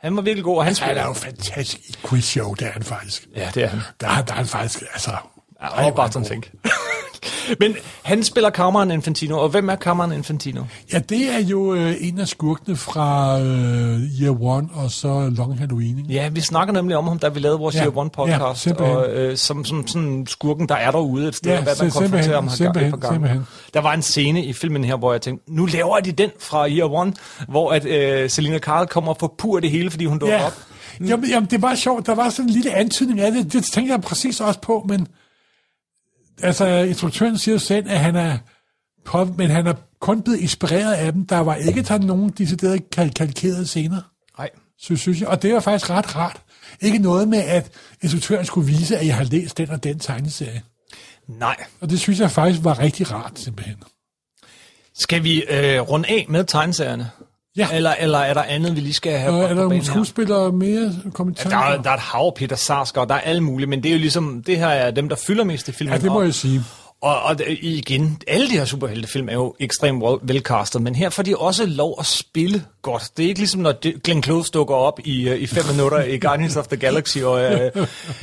[0.00, 1.06] Han var virkelig god, og han Han er spiller...
[1.06, 3.26] jo fantastisk i quiz show, det er han faktisk.
[3.36, 3.80] Ja, det er han.
[4.00, 5.10] Der, er- der er han faktisk, altså...
[5.62, 6.24] Ja, og god.
[6.28, 6.50] Fink.
[7.60, 10.62] Men han spiller Cameron Infantino, og hvem er Cameron Infantino?
[10.92, 15.58] Ja, det er jo øh, en af skurkene fra øh, Year One, og så Long
[15.58, 15.98] Halloween.
[15.98, 16.12] ikke?
[16.12, 18.62] Ja, vi snakker nemlig om ham, da vi lavede vores Ja, Year One ja, podcast,
[18.62, 18.96] simpelthen.
[18.96, 21.90] og øh, som, som sådan skurken, der er derude et sted, Ja, og hvad man
[21.90, 23.14] konfronterer ham har gang- et par gange.
[23.14, 23.46] simpelthen.
[23.74, 26.68] Der var en scene i filmen her, hvor jeg tænkte, nu laver de den fra
[26.70, 27.12] Year One,
[27.48, 30.54] hvor at øh, Selina Karl kommer og forpur det hele, fordi hun dukker Ja, op.
[31.06, 32.06] jamen, jamen, det var sjovt.
[32.06, 33.52] Der var sådan en lille antydning af det.
[33.52, 35.06] Det tænker jeg præcis også på, men
[36.42, 38.38] altså, instruktøren siger selv, at han er
[39.04, 41.26] på, men han er kun blevet inspireret af dem.
[41.26, 44.02] Der var ikke taget nogen deciderede kal- kalkerede scener,
[44.38, 44.50] Nej.
[44.78, 45.28] synes, synes jeg.
[45.28, 46.42] Og det var faktisk ret rart.
[46.80, 47.70] Ikke noget med, at
[48.02, 50.62] instruktøren skulle vise, at jeg har læst den og den tegneserie.
[51.28, 51.56] Nej.
[51.80, 53.76] Og det synes jeg faktisk var rigtig rart, simpelthen.
[54.98, 57.10] Skal vi øh, runde af med tegneserierne?
[57.58, 57.68] Ja.
[57.72, 60.94] Eller, eller er der andet, vi lige skal have bragt er der nogle skuespillere mere
[61.12, 61.50] kommentarer?
[61.50, 63.92] Der er, der er et hav, Peter Sarsgaard, der er alle mulige, men det er
[63.92, 65.94] jo ligesom, det her er dem, der fylder mest i filmen.
[65.94, 66.62] Ja, det må jeg sige.
[67.00, 71.22] Og, og igen, alle de her superheltefilm er jo ekstremt well- velcastet, men her får
[71.22, 73.10] de også lov at spille godt.
[73.16, 76.18] Det er ikke ligesom, når Glenn Close dukker op i, øh, i fem minutter i
[76.18, 77.18] Guardians of the Galaxy.
[77.18, 77.70] Og, øh,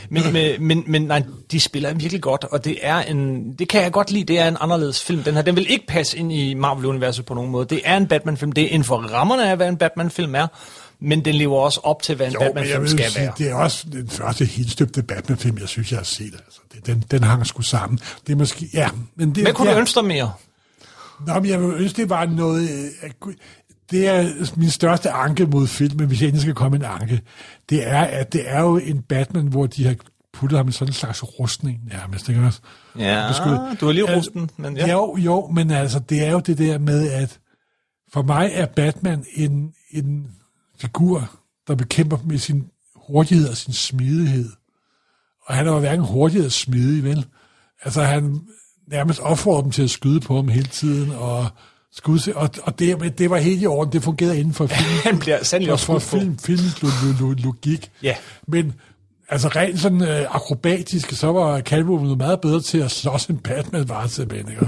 [0.10, 3.82] men, men, men, men nej, de spiller virkelig godt, og det er en, det kan
[3.82, 5.24] jeg godt lide, det er en anderledes film.
[5.24, 7.66] Den her, den vil ikke passe ind i Marvel-universet på nogen måde.
[7.66, 10.48] Det er en Batman-film, det er inden for rammerne af, hvad en Batman-film er,
[11.02, 13.34] men den lever også op til, hvad en Jo, Batman-film skal sige, være.
[13.38, 16.34] det er også den første helstøbte Batman-film, jeg synes, jeg har set.
[16.46, 18.00] Altså, det, den, den hang sgu sammen.
[18.28, 18.90] Det er måske, ja.
[19.16, 20.34] Men det, Hvad kunne ja, du ønske dig mere?
[21.28, 22.70] Nå, men jeg vil ønske, det var noget...
[22.70, 23.34] øh,
[23.92, 24.30] Det er
[24.60, 27.22] min største anke mod filmen, hvis jeg endelig skal komme en anke.
[27.70, 29.96] Det er, at det er jo en Batman, hvor de har
[30.34, 32.60] puttet ham i sådan en slags rustning nærmest, ikke også?
[33.00, 33.78] Ja, Beskyttet.
[33.82, 34.92] du har lige rusten, men ja.
[34.92, 37.40] Jo, jo, men altså, det er jo det der med, at
[38.14, 40.28] for mig er Batman en, en
[40.78, 41.30] figur,
[41.68, 42.64] der bekæmper med sin
[42.96, 44.50] hurtighed og sin smidighed.
[45.46, 47.26] Og han er jo hverken hurtig eller smidig, vel?
[47.82, 48.42] Altså, han
[48.88, 51.48] nærmest opfordrer dem til at skyde på ham hele tiden, og
[51.92, 55.20] skud, og, og det, det var helt i orden, det fungerede inden for film, Han
[55.20, 56.38] bliver sandelig også for film,
[56.82, 57.92] lo, lo, logik.
[58.04, 58.16] Ja.
[58.48, 58.74] Men
[59.30, 63.90] Altså rent sådan øh, akrobatisk, så var Catwoman meget bedre til at slås end Batman
[63.90, 64.52] var simpelthen.
[64.52, 64.66] Ikke?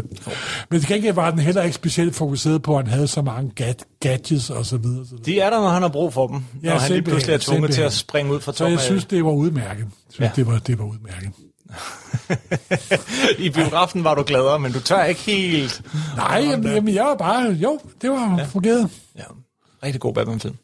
[0.72, 3.52] Men til gengæld var den heller ikke specielt fokuseret på, at han havde så mange
[3.56, 5.06] gad- gadgets og så videre.
[5.06, 5.24] Så, videre.
[5.26, 6.44] De er der, når han har brug for dem.
[6.64, 8.80] Ja, når han lige pludselig er tvunget til at springe ud fra så toppen jeg
[8.82, 9.80] synes, det var udmærket.
[9.84, 10.32] Jeg synes, Ja.
[10.36, 11.32] det, var, det var udmærket.
[13.46, 15.82] I biografen var du gladere, men du tør ikke helt...
[16.16, 17.52] Nej, jamen, jamen, jeg var bare...
[17.52, 18.44] Jo, det var ja.
[18.46, 18.90] fungeret.
[19.18, 19.24] Ja,
[19.84, 20.56] rigtig god Batman-film.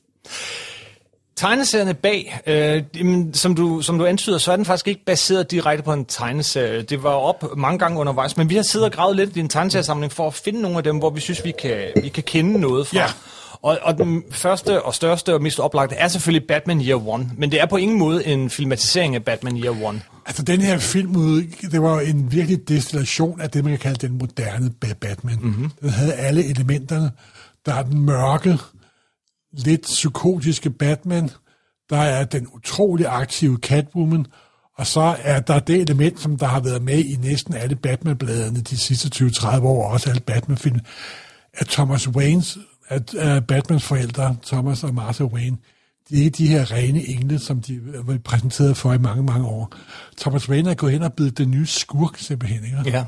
[1.43, 5.51] Tegneserierne bag, øh, jamen, som, du, som du antyder, så er den faktisk ikke baseret
[5.51, 6.81] direkte på en tegneserie.
[6.81, 9.49] Det var op mange gange undervejs, men vi har siddet og gravet lidt i en
[9.49, 12.59] tegneseriesamling for at finde nogle af dem, hvor vi synes, vi kan, vi kan kende
[12.59, 12.97] noget fra.
[12.97, 13.05] Ja.
[13.61, 17.51] Og, og den første og største og mest oplagte er selvfølgelig Batman Year One, men
[17.51, 20.01] det er på ingen måde en filmatisering af Batman Year One.
[20.25, 21.13] Altså, den her film,
[21.71, 25.37] det var en virkelig destillation af det, man kan kalde den moderne Ba- Batman.
[25.41, 25.69] Mm-hmm.
[25.81, 27.11] Den havde alle elementerne.
[27.65, 28.57] Der er den mørke,
[29.53, 31.29] lidt psykotiske Batman.
[31.89, 34.25] Der er den utrolig aktive Catwoman.
[34.77, 38.61] Og så er der det element, som der har været med i næsten alle Batman-bladene
[38.61, 40.79] de sidste 20-30 år, og også alle Batman-film,
[41.53, 45.57] at Thomas Waynes, at at Batmans forældre, Thomas og Martha Wayne,
[46.09, 49.47] de er ikke de her rene engle, som de var præsenteret for i mange, mange
[49.47, 49.73] år.
[50.17, 52.65] Thomas Wayne er gået hen og blevet den nye skurk, simpelthen.
[52.65, 52.97] Ikke?
[52.97, 53.05] Ja.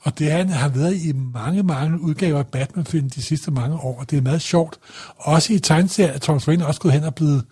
[0.00, 4.00] Og det han har været i mange, mange udgaver af Batman-film de sidste mange år,
[4.00, 4.78] og det er meget sjovt.
[5.16, 7.44] Også i tegneserien er Thomas Wayne også gået hen og blevet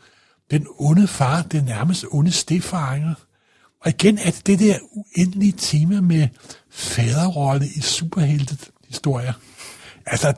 [0.50, 2.94] den onde far, den nærmest onde stefar.
[2.94, 3.14] Ikke?
[3.84, 6.28] Og igen er det det der uendelige tema med
[6.70, 9.32] faderrolle i superhelte-historier.
[10.06, 10.32] Altså,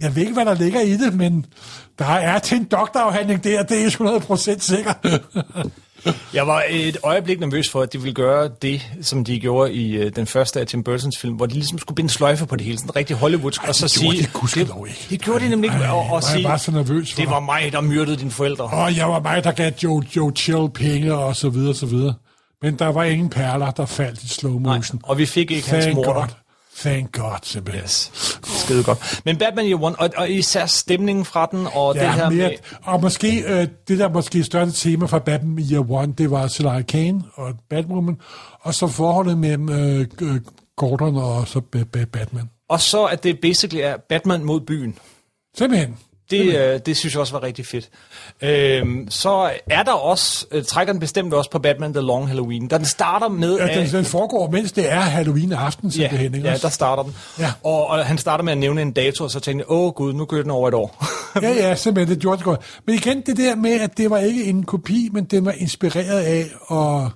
[0.00, 1.46] jeg ved ikke, hvad der ligger i det, men
[1.98, 3.90] der er til en doktorafhandling der, det er
[4.56, 4.92] 100% sikker.
[6.34, 9.96] Jeg var et øjeblik nervøs for, at de ville gøre det, som de gjorde i
[9.96, 12.64] øh, den første af Tim Burtons film, hvor de ligesom skulle binde sløjfe på det
[12.66, 14.10] hele, sådan rigtig Hollywoodsk, og så det sige...
[14.10, 15.06] gjorde de gudskelov ikke.
[15.10, 17.20] Det gjorde de nemlig ikke, og, og sige, bare så nervøs for.
[17.20, 18.64] det var mig, der myrdede dine forældre.
[18.64, 22.14] Og jeg var mig, der gav Joe, Joe Chill penge og så videre, så videre.
[22.62, 25.00] Men der var ingen perler, der faldt i slow Nej, motion.
[25.02, 26.12] og vi fik ikke hans Thank morder.
[26.12, 26.28] God.
[26.80, 27.82] Thank God, simpelthen.
[27.82, 28.10] Yes,
[28.44, 29.20] skide godt.
[29.24, 32.48] Men Batman Year One, og, og især stemningen fra den, og det her Ja, mere,
[32.48, 32.56] med...
[32.82, 36.82] og måske øh, det der måske største tema fra Batman Year One, det var Celia
[36.82, 38.16] Kane og Batwoman,
[38.60, 40.06] og så forholdet mellem øh,
[40.76, 42.50] Gordon og så Ba- Ba- Batman.
[42.68, 44.98] Og så at det basically er Batman mod byen.
[45.58, 45.96] Simpelthen.
[46.30, 47.88] Det, øh, det synes jeg også var rigtig fedt.
[48.42, 52.70] Øhm, så er der også, øh, trækker den bestemt også på Batman The Long Halloween.
[52.70, 53.56] Den starter med...
[53.58, 56.34] Ja, den, at- den foregår, mens det er Halloween aften, ja, simpelthen.
[56.34, 57.14] ikke ja, der starter den.
[57.38, 57.52] Ja.
[57.64, 60.12] Og, og han starter med at nævne en dato, og så tænkte jeg, åh gud,
[60.12, 61.04] nu kører den over et år.
[61.42, 62.60] Ja, ja, simpelthen, det gjorde det godt.
[62.86, 66.20] Men igen, det der med, at det var ikke en kopi, men den var inspireret
[66.20, 67.10] af, og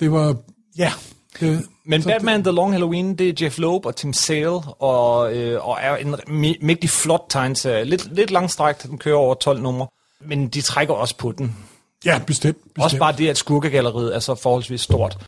[0.00, 0.36] det var,
[0.78, 0.92] ja.
[1.40, 5.34] Det, Men så Batman The Long Halloween, det er Jeff Loeb og Tim Sale, og,
[5.36, 7.84] øh, og er en mæ- mægtig flot tegneserie.
[7.84, 9.86] Lidt, lidt langstrækt, den kører over 12 numre.
[10.20, 11.46] Men de trækker også på den.
[11.46, 12.56] Det, ja, bestemt.
[12.56, 12.84] bestemt.
[12.84, 15.18] Også bare det, at skurkegalleriet er så forholdsvis stort.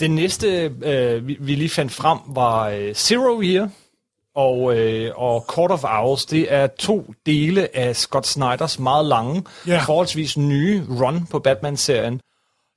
[0.00, 3.68] Det næste, øh, vi, vi lige fandt frem, var øh, Zero Year
[4.34, 6.24] og, øh, og Court of Owls.
[6.24, 9.82] Det er to dele af Scott Snyders meget lange, Ja.
[9.86, 12.20] forholdsvis nye run på Batman-serien.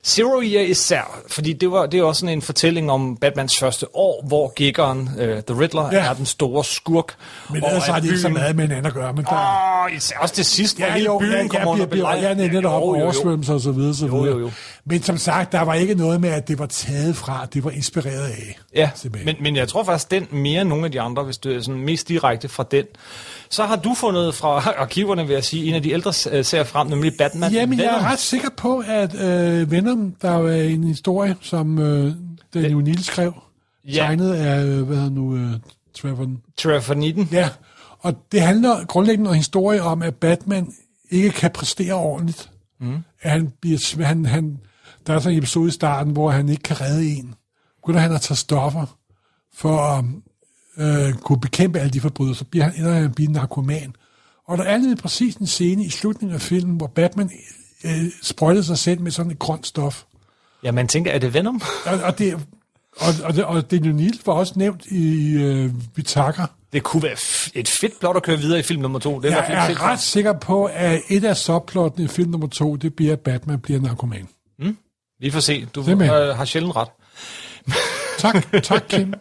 [0.06, 3.96] Zero Year især, fordi det, var, det er også sådan en fortælling om Batmans første
[3.96, 5.98] år, hvor giggeren, øh, The Riddler, Ja.
[5.98, 7.14] er den store skurk.
[7.50, 9.12] Men og ellers har de ikke så byen- meget med hinanden at gøre.
[9.12, 11.66] Men der, Åh, især også det sidste, hvor Ja, hele jo, byen ja, kommer ja,
[11.72, 12.22] under belejring.
[12.40, 13.04] ja, netop Jo, jo, jo.
[13.04, 14.36] oversvømmelser og så videre, så Jo, videre.
[14.36, 14.50] jo, jo.
[14.84, 17.70] Men som sagt, der var ikke noget med, at det var taget fra, det var
[17.70, 18.58] inspireret af.
[18.74, 19.26] Ja, simpelthen.
[19.34, 21.60] men, men jeg tror faktisk, den mere end nogle af de andre, hvis det er
[21.60, 22.84] sådan mest direkte fra den.
[23.50, 26.64] Så har du fundet fra arkiverne, vil jeg sige, en af de ældre øh, serier
[26.64, 27.52] frem, nemlig Batman.
[27.52, 28.04] Jamen, jeg Venom.
[28.04, 32.12] er ret sikker på, at øh, Venom, der er en historie, som øh,
[32.54, 33.34] Daniel Neal skrev,
[33.86, 33.92] Ja.
[33.92, 35.50] tegnet af, øh, hvad hedder nu, øh,
[35.98, 36.26] Trevor...
[36.58, 37.28] Trevor Needon.
[37.32, 37.48] Ja,
[37.98, 40.72] og det handler grundlæggende om en historie om, at Batman
[41.10, 42.50] ikke kan præstere ordentligt.
[42.80, 42.96] Mm.
[43.22, 44.58] At han bliver, han, han,
[45.06, 47.34] der er sådan en episode i starten, hvor han ikke kan redde en.
[47.82, 48.96] Begynder han at tage stoffer
[49.54, 50.04] for at
[50.78, 53.94] øh, kunne bekæmpe alle de forbrydelser, så bliver han, ender han at blive narkoman.
[54.46, 57.30] Og der er lige præcis en scene i slutningen af filmen, hvor Batman
[57.84, 60.02] øh, sprøjtede sig selv med sådan et grønt stof.
[60.62, 61.62] Ja, man tænker, er det Venom?
[61.86, 62.34] Og, og det,
[62.96, 66.46] og, og, det, og Daniel Neal var også nævnt i øh, Vi takker.
[66.72, 67.16] Det kunne være
[67.54, 69.20] et fedt plot at køre videre i film nummer to.
[69.20, 69.78] Det er Jeg fedt.
[69.78, 73.20] er ret sikker på, at et af subplottene i film nummer to, det bliver, at
[73.20, 74.28] Batman bliver narkoman.
[75.20, 75.66] Vi får se.
[75.74, 75.98] Du øh,
[76.36, 76.88] har sjældent ret.
[78.18, 79.14] Tak, tak Kim.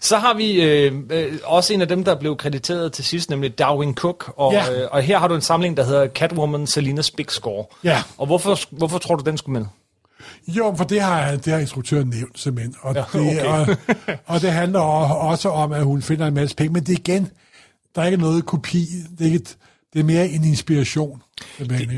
[0.00, 3.58] Så har vi øh, øh, også en af dem, der blev krediteret til sidst, nemlig
[3.58, 4.32] Darwin Cook.
[4.36, 4.72] Og, Ja.
[4.72, 7.64] øh, og her har du en samling, der hedder Catwoman Salinas Big Score.
[7.84, 8.02] Ja.
[8.18, 9.68] Og hvorfor, hvorfor tror du, den skulle med?
[10.48, 12.74] Jo, for det har, det har instruktøren nævnt simpelthen.
[12.80, 13.44] Og, Ja, det, okay.
[13.46, 13.76] og,
[14.26, 16.72] og det handler også om, at hun finder en masse penge.
[16.72, 17.28] Men det er igen,
[17.94, 18.78] der er ikke noget kopi.
[19.18, 19.56] Det er ikke et,
[19.92, 21.22] Det er mere en inspiration.
[21.58, 21.88] Det,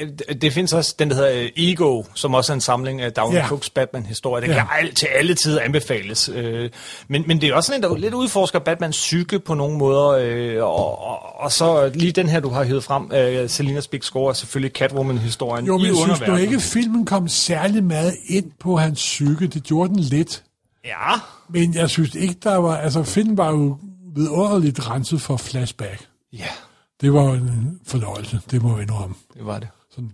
[0.00, 3.12] Øh, Det findes også den, der hedder øh, Ego, som også er en samling af
[3.12, 3.46] Downey Ja.
[3.48, 4.42] Cooks Batman-historie.
[4.42, 4.56] Den Ja.
[4.56, 6.28] kan al, til alle tider anbefales.
[6.34, 6.70] Øh,
[7.08, 10.08] Men, men det er også sådan en, der lidt udforsker Batmans psyke på nogle måder.
[10.08, 14.02] øh, Og, og, og så lige den her, du har hævet frem, øh, Selinas Big
[14.04, 18.76] Score, er selvfølgelig Catwoman-historien jo, men synes du ikke, filmen kom særlig meget ind på
[18.76, 19.46] hans psyke?
[19.46, 20.42] Det gjorde den lidt.
[20.84, 21.12] Ja,
[21.50, 22.76] Men jeg synes ikke, der var...
[22.76, 23.76] Altså, filmen var jo
[24.16, 26.06] vidunderligt renset for flashback.
[26.32, 26.44] ja,
[27.00, 29.14] Det var en fornøjelse, det må jeg indrømme.
[29.34, 29.68] det var det.
[29.94, 30.10] Sådan,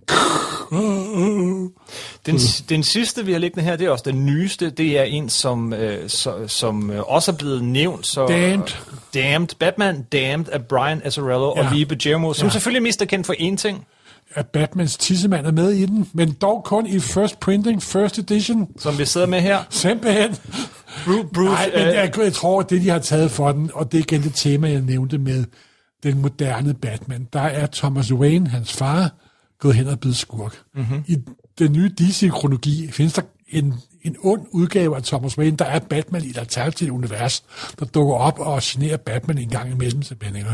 [2.27, 4.71] Den, den sidste, vi har liggende her, det er også den nyeste.
[4.71, 8.07] Det er en, som, øh, så, som øh, også er blevet nævnt.
[8.07, 8.67] Så, Damned.
[9.15, 9.49] Damned.
[9.59, 11.69] Batman Damned af Brian Azzarello ja.
[11.69, 12.53] Og Lee Guillermo, som Ja.
[12.53, 13.87] selvfølgelig mest er kendt for én ting,
[14.35, 18.69] at Batmans tissemand er med i den, men dog kun i first printing, first edition.
[18.79, 19.59] som vi sidder med her.
[19.71, 20.37] Simpelthen.
[21.05, 23.71] Bruce, Bruce Nej, men øh, jeg, jeg tror, at det, de har taget for den,
[23.75, 25.45] og det er igen det tema, jeg nævnte med
[26.03, 29.11] den moderne Batman, der er Thomas Wayne, hans far,
[29.59, 30.59] gået hen og blevet skurk.
[30.75, 31.05] Mm-hmm.
[31.07, 31.17] I
[31.59, 36.25] den nye DC-kronologi findes der en, en ond udgave af Thomas Wayne, der er Batman
[36.25, 37.45] i et alternativt univers,
[37.79, 40.47] der dukker op og generer Batman en gang imellem, ikke?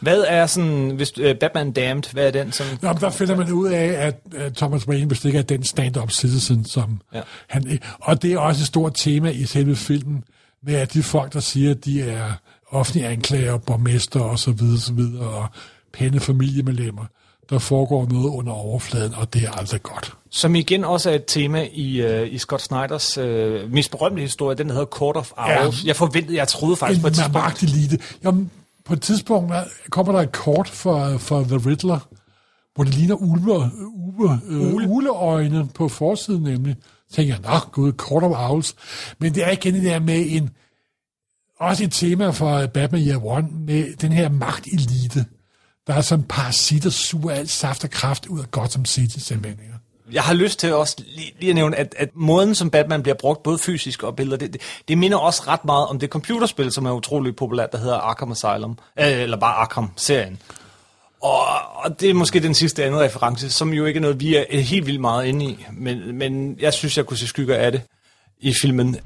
[0.00, 2.52] hvad er sådan, hvis øh, Batman Damned, hvad er den?
[2.52, 5.42] Som, Nå, men der finder man ud af, at, at Thomas Wayne vist ikke er
[5.42, 7.20] den stand-up citizen, som ja.
[7.48, 10.24] han Og det er også et stort tema i selve filmen,
[10.62, 12.32] med at de folk, der siger, at de er
[12.74, 15.46] offentlige anklager, borgmester og så videre, så videre, og
[15.92, 17.04] pæne familiemedlemmer,
[17.50, 20.12] der foregår noget under overfladen, og det er altså godt.
[20.30, 24.56] som igen også er et tema i, øh, i Scott Snyders øh, mest berømte historie,
[24.56, 25.82] den der hedder Court of Owls.
[25.84, 25.88] Ja.
[25.88, 27.34] Jeg forventede, jeg troede faktisk på et En tidspunkt...
[27.34, 27.98] magtelite.
[28.24, 28.50] Jamen,
[28.84, 31.98] på et tidspunkt er- kommer der et kort for, for The Riddler,
[32.74, 36.76] hvor det ligner ulve, ulve, øh, uleøjne på forsiden nemlig.
[37.10, 38.74] Så tænker jeg, nå gud, Court of Owls.
[39.18, 40.50] Men det er igen det der med en,
[41.64, 45.24] også et tema for øh, Batman Year One, med den her magtelite,
[45.86, 49.60] der er som parasitter, suger alt saft og kraft ud af Gotham City simpelthen.
[50.12, 53.14] Jeg har lyst til også lige, lige at nævne, at, at måden, som Batman bliver
[53.14, 56.72] brugt, både fysisk og billeder, det, det, det minder også ret meget om det computerspil,
[56.72, 60.38] som er utrolig populært, der hedder Arkham Asylum, øh, eller bare Arkham-serien.
[61.22, 61.40] Og,
[61.74, 64.60] og det er måske den sidste anden reference, som jo ikke er noget, vi er
[64.60, 67.82] helt vildt meget inde i, men, men jeg synes, jeg kunne se skygger af det
[68.40, 68.96] i filmen.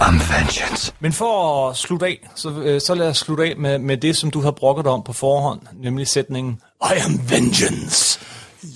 [0.00, 0.92] I'm vengeance.
[1.00, 4.16] Men for at slutte af, så, øh, så lad os slutte af med, med det,
[4.16, 8.18] som du har brokket om på forhånd, nemlig sætningen, I am vengeance.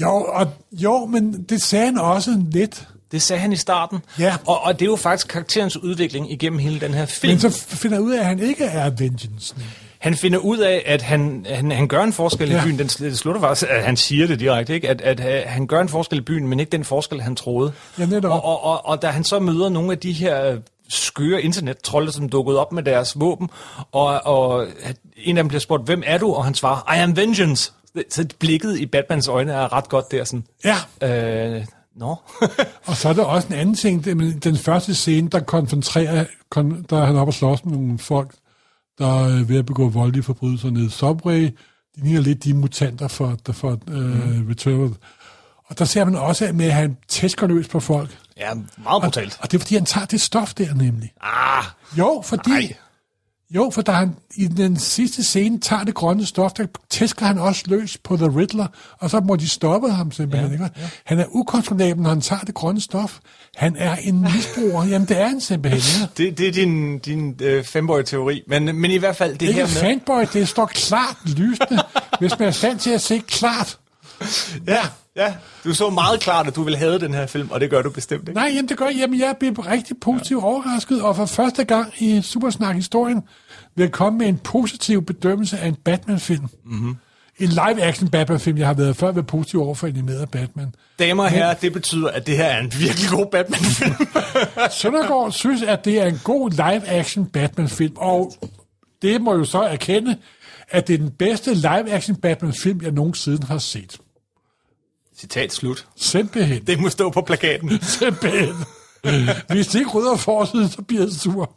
[0.00, 2.88] Jo, og, jo, men det sagde han også lidt.
[3.12, 3.98] Det sagde han i starten.
[4.18, 4.34] Ja.
[4.46, 7.30] Og, og det er jo faktisk karakterens udvikling igennem hele den her film.
[7.30, 9.54] Men så finder jeg ud af, at han ikke er Vengeance.
[9.98, 12.60] Han finder ud af, at han, han, han gør en forskel Ja.
[12.60, 12.78] i byen.
[12.78, 14.88] Den det slutter faktisk, at han siger det direkte, ikke?
[14.88, 17.72] At, at, at han gør en forskel i byen, men ikke den forskel, han troede.
[17.98, 18.30] Ja, netop.
[18.32, 20.56] Og, og, og, og da han så møder nogle af de her
[20.88, 23.50] skøre internettrolde, som dukkede op med deres våben,
[23.92, 26.32] og, og at en af dem bliver spurgt, hvem er du?
[26.32, 27.72] Og han svarer, I am vengeance.
[28.10, 30.76] Så blikket i Batmans øjne er ret godt der, sådan, Ja,
[31.56, 31.64] øh,
[31.96, 32.16] nå.
[32.88, 34.04] og så er der også en anden ting.
[34.44, 38.34] Den første scene, der konfronterer, kon, der er han oppe og slås med nogle folk,
[38.98, 41.42] der er ved at begå voldelige forbrydelser nede i Subway.
[41.96, 44.46] De ligner lidt de mutanter for, der for uh, mm.
[44.48, 44.96] Return.
[45.64, 48.18] Og der ser man også med, at han tæsker løs på folk.
[48.38, 49.38] Ja, meget brutalt.
[49.40, 51.12] Og det er, fordi han tager det stof der nemlig.
[51.20, 51.64] Ah,
[51.98, 52.50] Jo, fordi...
[52.50, 52.74] Nej.
[53.54, 57.38] Jo, for da han i den sidste scene tager det grønne stof, der tæsker han
[57.38, 58.66] også løs på The Riddler,
[58.98, 60.52] og så må de stoppe ham simpelthen.
[60.52, 60.88] Ja, ja.
[61.04, 63.18] Han er ukontrollabel, når han tager det grønne stof.
[63.56, 64.84] Han er en misbruger.
[64.84, 66.00] Jamen, det er han simpelthen.
[66.00, 66.06] Ja.
[66.24, 68.42] det, det er din, din øh, femboy-teori.
[68.48, 69.80] Men, men i hvert fald det Det er her ikke med...
[69.80, 71.82] fanboy, det står klart lysende,
[72.20, 73.78] hvis man er stand til at se klart.
[74.66, 74.82] Ja,
[75.18, 75.34] ja.
[75.64, 77.90] Du så meget klart, at du ville have den her film, og det gør du
[77.90, 78.40] bestemt ikke.
[78.40, 78.96] Nej, jamen det gør jeg.
[78.96, 80.46] Jamen, jeg bliver rigtig positivt ja.
[80.46, 83.22] overrasket, og for første gang i Supersnak-historien
[83.74, 86.48] vil jeg komme med en positiv bedømmelse af en Batman-film.
[86.64, 86.96] Mm-hmm.
[87.38, 90.74] En live-action Batman-film, jeg har været før været positiv over for animeret Batman.
[90.98, 93.94] Damer og herrer, det betyder, at det her er en virkelig god Batman-film.
[94.80, 98.32] Søndergaard synes, at det er en god live-action Batman-film, og
[99.02, 100.16] det må jo så erkende,
[100.68, 103.98] at det er den bedste live-action Batman-film, jeg nogensinde har set.
[105.20, 105.86] Citat slut.
[105.96, 106.64] Simpelthen.
[106.66, 107.82] Det må stå på plakaten.
[107.98, 108.54] Simpelthen.
[109.50, 111.52] Hvis det ikke rydder forsiden, så bliver jeg sur.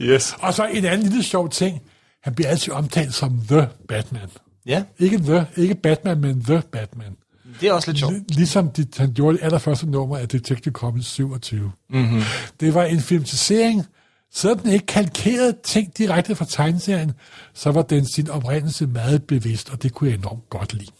[0.00, 0.34] Yes.
[0.40, 1.80] Og så en anden lille sjov ting.
[2.22, 4.28] Han bliver altid omtalt som The Batman.
[4.66, 7.16] Ja, Ikke The, ikke Batman, men The Batman.
[7.60, 8.14] det er også lidt sjovt.
[8.28, 11.72] Ligesom de, han gjorde det allerførste nummer af Detective Comics 27.
[11.90, 12.22] Mm-hmm.
[12.60, 13.86] Det var en filmatisering,
[14.32, 17.12] så den ikke kalkerede ting direkte fra tegneserien,
[17.54, 20.90] så var den sin oprindelse meget bevidst, og det kunne jeg enormt godt lide.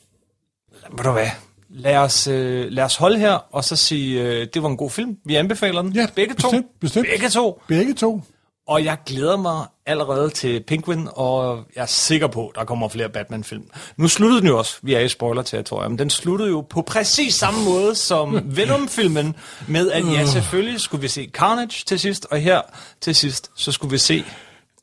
[0.90, 1.28] Ved du hvad?
[1.70, 4.90] Lad os, øh, lad os holde her, og så sige, øh, det var en god
[4.90, 5.16] film.
[5.24, 5.92] Vi anbefaler den.
[5.92, 6.50] Ja, Begge to.
[6.80, 7.06] bestemt.
[7.10, 7.62] Begge to.
[7.68, 8.22] Begge to.
[8.68, 13.08] Og jeg glæder mig allerede til Penguin, og jeg er sikker på, der kommer flere
[13.08, 13.64] Batman-film.
[13.96, 17.64] Nu sluttede den jo også, vi er i spoiler-territorium, den sluttede jo på præcis samme
[17.64, 19.34] måde som Venom-filmen,
[19.68, 22.60] med at ja, selvfølgelig skulle vi se Carnage til sidst, og her
[23.00, 24.24] til sidst, så skulle vi se...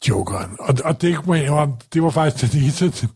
[0.09, 0.55] Jokeren.
[0.59, 1.17] Og, og det,
[1.93, 3.07] det var faktisk den eneste...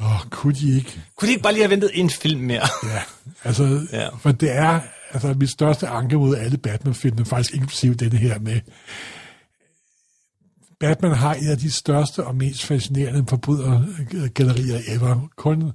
[0.00, 1.00] Åh, oh, kunne de ikke?
[1.16, 2.68] Kunne de ikke bare lige have ventet en film mere?
[2.84, 3.02] Ja,
[3.44, 4.08] altså, Ja.
[4.08, 4.80] for det er
[5.12, 8.60] altså mit største anke mod alle Batman-filmene, faktisk inklusive denne her med,
[10.80, 15.28] Batman har et af de største og mest fascinerende forbrydergallerier ever.
[15.36, 15.72] Kun,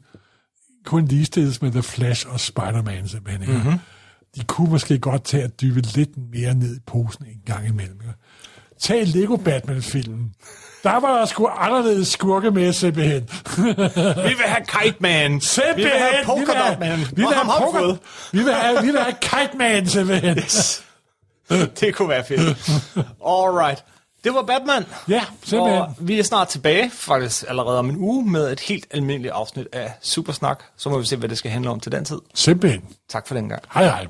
[0.85, 3.55] kun ligestilles med The Flash og Spider-Man simpelthen.
[3.55, 3.79] Mm-hmm.
[4.35, 7.99] De kunne måske godt tage at dybe lidt mere ned i posen en gang imellem.
[8.79, 10.24] Tag Lego Batman-filmen.
[10.85, 13.29] Der var der sgu anderledes skurke med simpelthen.
[13.57, 15.41] Vi vil have Kite Man.
[15.75, 16.99] Vi vil have Polka Dot Man.
[16.99, 17.99] Vi vil have, vi polka, fået.
[18.31, 20.35] vi vil have, vi vil have Kite Man simpelthen.
[21.79, 22.57] Det kunne være fedt.
[23.27, 23.83] Alright.
[24.23, 24.85] Det var Batman.
[25.09, 25.81] Ja, simpelthen.
[25.81, 29.67] Og vi er snart tilbage, faktisk allerede om en uge, med et helt almindeligt afsnit
[29.73, 30.63] af Supersnak.
[30.77, 32.19] Så må vi se, hvad det skal handle om til den tid.
[32.33, 32.81] Simpelthen.
[33.09, 33.63] Tak for den gang.
[33.73, 34.07] Hej hej.